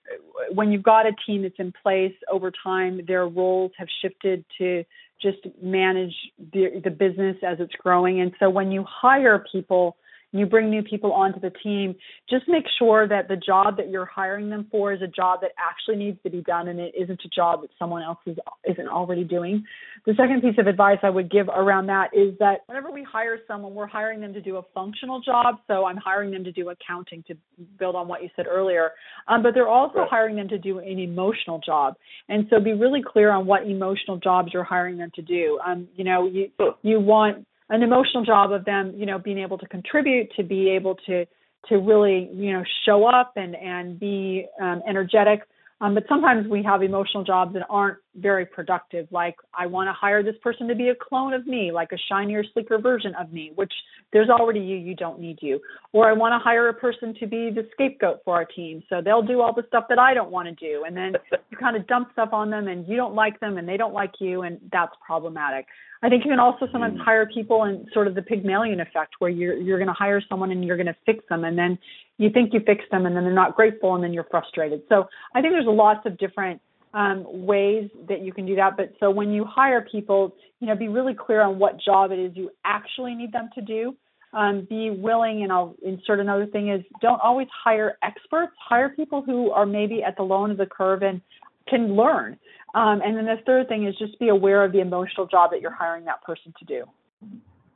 when 0.54 0.72
you've 0.72 0.84
got 0.84 1.08
a 1.08 1.12
team 1.26 1.42
that's 1.42 1.56
in 1.58 1.74
place 1.82 2.14
over 2.32 2.52
time, 2.64 3.02
their 3.08 3.28
roles 3.28 3.72
have 3.80 3.88
shifted 4.02 4.46
to 4.60 4.84
just 5.22 5.40
manage 5.62 6.14
the 6.54 6.82
the 6.84 6.90
business 6.90 7.38
as 7.46 7.60
it's 7.60 7.76
growing. 7.76 8.22
And 8.22 8.34
so 8.40 8.50
when 8.50 8.72
you 8.72 8.86
hire 8.88 9.44
people, 9.52 9.98
you 10.40 10.46
bring 10.46 10.70
new 10.70 10.84
people 10.84 11.14
onto 11.14 11.40
the 11.40 11.52
team, 11.64 11.96
just 12.30 12.46
make 12.48 12.66
sure 12.78 13.08
that 13.08 13.28
the 13.28 13.36
job 13.36 13.78
that 13.78 13.90
you're 13.90 14.06
hiring 14.06 14.50
them 14.50 14.68
for 14.72 14.94
is 14.94 15.02
a 15.02 15.08
job 15.08 15.42
that 15.42 15.52
actually 15.58 15.98
needs 15.98 16.22
to 16.24 16.30
be 16.30 16.42
done 16.42 16.68
and 16.68 16.80
it 16.80 16.94
isn't 17.00 17.22
a 17.24 17.30
job 17.30 17.62
that 17.62 17.70
someone 17.78 18.02
else 18.02 18.18
is, 18.26 18.38
isn't 18.70 18.88
already 18.88 19.24
doing. 19.24 19.64
The 20.06 20.14
second 20.16 20.42
piece 20.42 20.56
of 20.58 20.68
advice 20.68 21.00
I 21.04 21.10
would 21.10 21.32
give 21.32 21.48
around 21.48 21.88
that 21.88 22.10
is 22.14 22.38
that 22.40 22.60
whenever 22.68 22.92
we 22.92 23.04
hire 23.04 23.38
someone, 23.48 23.74
we're 23.74 23.88
hiring 23.88 24.22
them 24.22 24.34
to 24.34 24.42
do 24.42 24.58
a 24.58 24.62
functional 24.74 25.22
job. 25.22 25.56
So 25.68 25.86
I'm 25.86 25.98
hiring 25.98 26.32
them 26.32 26.44
to 26.44 26.52
do 26.52 26.70
accounting 26.70 27.24
to 27.28 27.36
build 27.80 27.96
on 27.96 28.08
what 28.08 28.22
you 28.22 28.30
said 28.36 28.46
earlier. 28.48 28.92
Um, 29.28 29.44
but 29.44 29.54
they're 29.54 29.68
also 29.68 30.00
right. 30.00 30.10
hiring 30.10 30.36
them 30.36 30.50
to 30.50 30.58
do 30.58 30.80
an 30.80 31.00
emotional 31.00 31.60
job. 31.66 31.96
And 32.30 32.48
so 32.50 32.60
be 32.60 32.74
really 32.74 33.02
clear 33.06 33.32
on 33.32 33.46
what 33.46 33.68
emotional 33.68 34.18
jobs 34.18 34.50
you're 34.54 34.64
hiring 34.64 34.98
them 34.98 35.12
to 35.16 35.22
do. 35.22 35.60
Um, 35.66 35.88
you 35.96 36.04
know, 36.04 36.28
you, 36.28 36.50
you 36.82 37.00
want 37.00 37.46
an 37.70 37.84
emotional 37.84 38.24
job 38.24 38.52
of 38.52 38.66
them, 38.66 38.94
you 38.96 39.06
know, 39.06 39.18
being 39.18 39.40
able 39.40 39.58
to 39.58 39.68
contribute, 39.68 40.32
to 40.36 40.44
be 40.44 40.70
able 40.70 40.96
to 41.08 41.26
to 41.70 41.80
really, 41.80 42.30
you 42.32 42.54
know, 42.54 42.64
show 42.86 43.06
up 43.06 43.34
and 43.36 43.56
and 43.56 44.00
be 44.00 44.46
um, 44.62 44.82
energetic. 44.88 45.42
Um, 45.82 45.94
but 45.94 46.06
sometimes 46.08 46.48
we 46.48 46.64
have 46.64 46.82
emotional 46.84 47.26
jobs 47.26 47.54
that 47.54 47.66
aren't 47.70 47.98
very 48.16 48.46
productive. 48.46 49.08
Like 49.12 49.36
I 49.54 49.66
want 49.66 49.90
to 49.90 49.94
hire 49.94 50.24
this 50.24 50.36
person 50.42 50.70
to 50.70 50.76
be 50.76 50.88
a 50.88 50.96
clone 50.96 51.34
of 51.34 51.46
me, 51.48 51.72
like 51.74 51.92
a 51.92 51.98
shinier, 52.10 52.44
sleeker 52.54 52.78
version 52.80 53.14
of 53.20 53.34
me, 53.34 53.52
which 53.56 53.74
there's 54.14 54.30
already 54.30 54.62
you, 54.62 54.78
you 54.78 54.96
don't 54.96 55.20
need 55.20 55.40
you. 55.42 55.60
Or 55.92 56.10
I 56.10 56.14
want 56.14 56.32
to 56.32 56.40
hire 56.42 56.70
a 56.70 56.74
person 56.74 57.14
to 57.20 57.28
be 57.28 57.50
the 57.50 57.68
scapegoat 57.74 58.22
for 58.24 58.36
our 58.36 58.46
team, 58.46 58.84
so 58.90 59.02
they'll 59.04 59.22
do 59.22 59.42
all 59.42 59.54
the 59.54 59.66
stuff 59.68 59.86
that 59.90 60.00
I 60.00 60.14
don't 60.14 60.32
want 60.32 60.48
to 60.48 60.56
do, 60.56 60.86
and 60.86 60.96
then 60.96 61.14
you 61.52 61.58
kind 61.58 61.76
of 61.76 61.86
dump 61.88 62.10
stuff 62.14 62.30
on 62.32 62.50
them, 62.50 62.70
and 62.70 62.88
you 62.88 62.96
don't 62.96 63.14
like 63.14 63.42
them, 63.42 63.58
and 63.58 63.68
they 63.68 63.76
don't 63.76 63.94
like 63.94 64.14
you, 64.20 64.44
and 64.44 64.60
that's 64.72 64.94
problematic. 65.06 65.66
I 66.02 66.10
think 66.10 66.24
you 66.24 66.32
can 66.32 66.40
also 66.40 66.68
sometimes 66.72 67.00
mm. 67.00 67.04
hire 67.04 67.26
people 67.26 67.64
in 67.64 67.88
sort 67.94 68.08
of 68.08 68.16
the 68.16 68.22
Pygmalion 68.22 68.80
effect, 68.80 69.16
where 69.20 69.30
you're 69.30 69.56
you're 69.56 69.78
going 69.78 69.88
to 69.88 69.94
hire 69.94 70.22
someone 70.30 70.52
and 70.52 70.64
you're 70.64 70.78
going 70.78 70.88
to 70.88 70.96
fix 71.06 71.24
them, 71.30 71.44
and 71.44 71.58
then 71.58 71.78
you 72.18 72.30
think 72.30 72.54
you 72.54 72.62
fix 72.66 72.84
them, 72.92 73.06
and 73.06 73.16
then 73.16 73.24
they're 73.24 73.34
not 73.34 73.56
grateful, 73.56 73.96
and 73.96 74.04
then 74.04 74.14
you're 74.14 74.28
frustrated. 74.32 74.82
So 74.90 75.08
I 75.34 75.42
think 75.42 75.54
there's 75.54 75.66
lots 75.68 76.06
of 76.06 76.18
different 76.18 76.62
um, 76.94 77.26
ways 77.28 77.90
that 78.08 78.22
you 78.22 78.32
can 78.32 78.46
do 78.46 78.56
that. 78.56 78.78
But 78.78 78.94
so 79.00 79.10
when 79.12 79.32
you 79.32 79.44
hire 79.46 79.86
people, 79.92 80.36
you 80.60 80.68
know, 80.68 80.76
be 80.76 80.88
really 80.88 81.14
clear 81.14 81.42
on 81.42 81.60
what 81.60 81.80
job 81.80 82.12
it 82.12 82.20
is 82.20 82.32
you 82.36 82.50
actually 82.64 83.16
need 83.16 83.32
them 83.32 83.50
to 83.56 83.62
do. 83.62 83.96
Um, 84.34 84.68
be 84.70 84.90
willing, 84.90 85.44
and 85.44 85.52
I'll 85.52 85.76
insert 85.86 86.20
another 86.20 86.46
thing 86.46 86.70
is 86.70 86.82
don't 87.02 87.22
always 87.22 87.48
hire 87.64 87.98
experts. 88.04 88.52
Hire 88.60 88.90
people 88.90 89.22
who 89.22 89.52
are 89.52 89.66
maybe 89.66 90.04
at 90.04 90.18
the 90.18 90.24
low 90.24 90.44
end 90.44 90.52
of 90.52 90.58
the 90.58 90.66
curve 90.66 91.04
and 91.04 91.22
can 91.70 91.96
learn. 91.96 92.38
Um, 92.74 93.02
and 93.04 93.16
then 93.16 93.26
the 93.26 93.38
third 93.46 93.70
thing 93.70 93.88
is 93.88 93.96
just 93.98 94.20
be 94.20 94.28
aware 94.28 94.66
of 94.66 94.74
the 94.74 94.82
emotional 94.82 95.26
job 95.26 95.52
that 95.52 95.62
you're 95.62 95.72
hiring 95.72 96.04
that 96.06 96.22
person 96.24 96.54
to 96.60 96.66
do. 96.66 96.84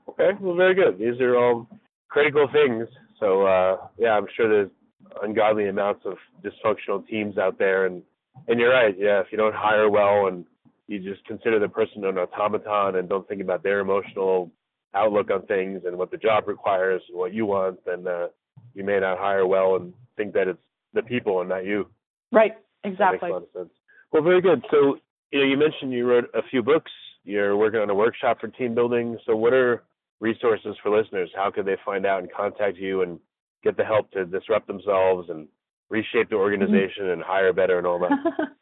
Okay, 0.09 0.31
well, 0.41 0.55
very 0.55 0.75
good. 0.75 0.99
These 0.99 1.21
are 1.21 1.37
all 1.37 1.67
critical 2.09 2.47
things. 2.51 2.87
So 3.19 3.45
uh, 3.45 3.77
yeah, 3.97 4.11
I'm 4.11 4.27
sure 4.35 4.49
there's 4.49 4.71
ungodly 5.21 5.67
amounts 5.67 6.05
of 6.05 6.17
dysfunctional 6.43 7.05
teams 7.07 7.37
out 7.37 7.57
there, 7.57 7.85
and 7.85 8.01
and 8.47 8.59
you're 8.59 8.73
right. 8.73 8.95
Yeah, 8.97 9.19
if 9.19 9.27
you 9.31 9.37
don't 9.37 9.55
hire 9.55 9.89
well 9.89 10.27
and 10.27 10.45
you 10.87 10.99
just 10.99 11.23
consider 11.25 11.59
the 11.59 11.69
person 11.69 12.03
an 12.05 12.17
automaton 12.17 12.95
and 12.95 13.07
don't 13.07 13.27
think 13.27 13.41
about 13.41 13.63
their 13.63 13.79
emotional 13.79 14.51
outlook 14.95 15.29
on 15.29 15.45
things 15.45 15.81
and 15.85 15.97
what 15.97 16.09
the 16.09 16.17
job 16.17 16.47
requires 16.47 17.01
and 17.09 17.17
what 17.17 17.33
you 17.33 17.45
want, 17.45 17.79
then 17.85 18.07
uh, 18.07 18.27
you 18.73 18.83
may 18.83 18.99
not 18.99 19.19
hire 19.19 19.45
well 19.45 19.75
and 19.75 19.93
think 20.17 20.33
that 20.33 20.47
it's 20.47 20.59
the 20.93 21.03
people 21.03 21.41
and 21.41 21.49
not 21.49 21.63
you. 21.63 21.87
Right. 22.31 22.53
Exactly. 22.83 22.97
That 22.97 23.11
makes 23.11 23.29
a 23.29 23.33
lot 23.33 23.43
of 23.43 23.49
sense. 23.53 23.79
Well, 24.11 24.23
very 24.23 24.41
good. 24.41 24.65
So, 24.71 24.97
you 25.31 25.39
know, 25.39 25.45
you 25.45 25.57
mentioned 25.57 25.91
you 25.91 26.07
wrote 26.07 26.29
a 26.33 26.41
few 26.49 26.63
books. 26.63 26.91
You're 27.23 27.55
working 27.55 27.79
on 27.79 27.89
a 27.89 27.95
workshop 27.95 28.39
for 28.39 28.47
team 28.47 28.73
building. 28.73 29.17
So, 29.25 29.35
what 29.35 29.53
are 29.53 29.83
resources 30.19 30.75
for 30.81 30.95
listeners? 30.95 31.31
How 31.35 31.51
could 31.51 31.65
they 31.65 31.77
find 31.85 32.05
out 32.05 32.21
and 32.21 32.31
contact 32.31 32.77
you 32.77 33.01
and 33.01 33.19
get 33.63 33.77
the 33.77 33.83
help 33.83 34.11
to 34.11 34.25
disrupt 34.25 34.67
themselves 34.67 35.29
and 35.29 35.47
reshape 35.89 36.29
the 36.29 36.35
mm-hmm. 36.35 36.43
organization 36.43 37.03
mm-hmm. 37.03 37.13
and 37.13 37.23
hire 37.23 37.53
better 37.53 37.77
and 37.77 37.87
all 37.87 37.99
that? 37.99 38.11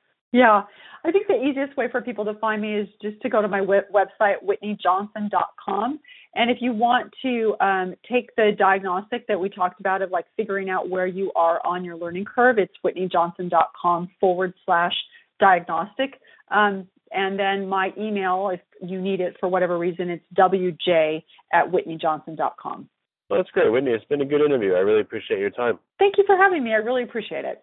yeah, 0.31 0.63
I 1.03 1.11
think 1.11 1.27
the 1.27 1.41
easiest 1.43 1.77
way 1.77 1.87
for 1.89 2.01
people 2.01 2.25
to 2.25 2.33
find 2.35 2.61
me 2.61 2.75
is 2.75 2.87
just 3.01 3.21
to 3.21 3.29
go 3.29 3.41
to 3.41 3.47
my 3.47 3.61
website, 3.61 4.35
whitneyjohnson.com. 4.43 5.99
And 6.35 6.51
if 6.51 6.57
you 6.61 6.73
want 6.73 7.13
to 7.23 7.55
um, 7.59 7.95
take 8.09 8.35
the 8.35 8.51
diagnostic 8.57 9.27
that 9.27 9.39
we 9.39 9.49
talked 9.49 9.79
about 9.79 10.01
of 10.01 10.11
like 10.11 10.25
figuring 10.35 10.69
out 10.69 10.89
where 10.89 11.07
you 11.07 11.31
are 11.35 11.65
on 11.65 11.83
your 11.83 11.95
learning 11.95 12.25
curve, 12.25 12.57
it's 12.59 12.73
whitneyjohnson.com 12.85 14.09
forward 14.19 14.53
slash 14.65 14.93
diagnostic. 15.39 16.19
Um, 16.49 16.87
and 17.11 17.39
then 17.39 17.67
my 17.67 17.93
email, 17.97 18.49
if 18.53 18.61
you 18.81 19.01
need 19.01 19.21
it 19.21 19.37
for 19.39 19.49
whatever 19.49 19.77
reason, 19.77 20.09
it's 20.09 20.25
wj 20.35 21.23
at 21.53 21.71
whitneyjohnson.com. 21.71 22.89
Well, 23.29 23.39
that's 23.39 23.51
great, 23.51 23.71
Whitney. 23.71 23.91
It's 23.91 24.05
been 24.05 24.21
a 24.21 24.25
good 24.25 24.41
interview. 24.41 24.73
I 24.73 24.79
really 24.79 25.01
appreciate 25.01 25.39
your 25.39 25.49
time. 25.49 25.79
Thank 25.99 26.17
you 26.17 26.23
for 26.25 26.37
having 26.37 26.63
me. 26.63 26.71
I 26.71 26.77
really 26.77 27.03
appreciate 27.03 27.43
it. 27.43 27.61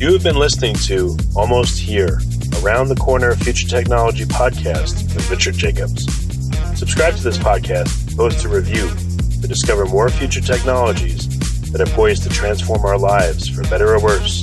You 0.00 0.14
have 0.14 0.22
been 0.22 0.36
listening 0.36 0.74
to 0.86 1.14
Almost 1.36 1.78
Here, 1.78 2.18
Around 2.62 2.88
the 2.88 2.96
Corner 2.98 3.34
Future 3.34 3.68
Technology 3.68 4.24
podcast 4.24 5.14
with 5.14 5.30
Richard 5.30 5.56
Jacobs. 5.56 6.06
Subscribe 6.78 7.14
to 7.16 7.22
this 7.22 7.36
podcast, 7.36 8.16
post 8.16 8.46
a 8.46 8.48
review 8.48 8.88
to 9.42 9.46
discover 9.46 9.84
more 9.84 10.08
future 10.08 10.40
technologies 10.40 11.28
that 11.72 11.82
are 11.82 11.94
poised 11.94 12.22
to 12.22 12.30
transform 12.30 12.82
our 12.86 12.96
lives 12.96 13.48
for 13.48 13.62
better 13.64 13.94
or 13.94 14.02
worse 14.02 14.42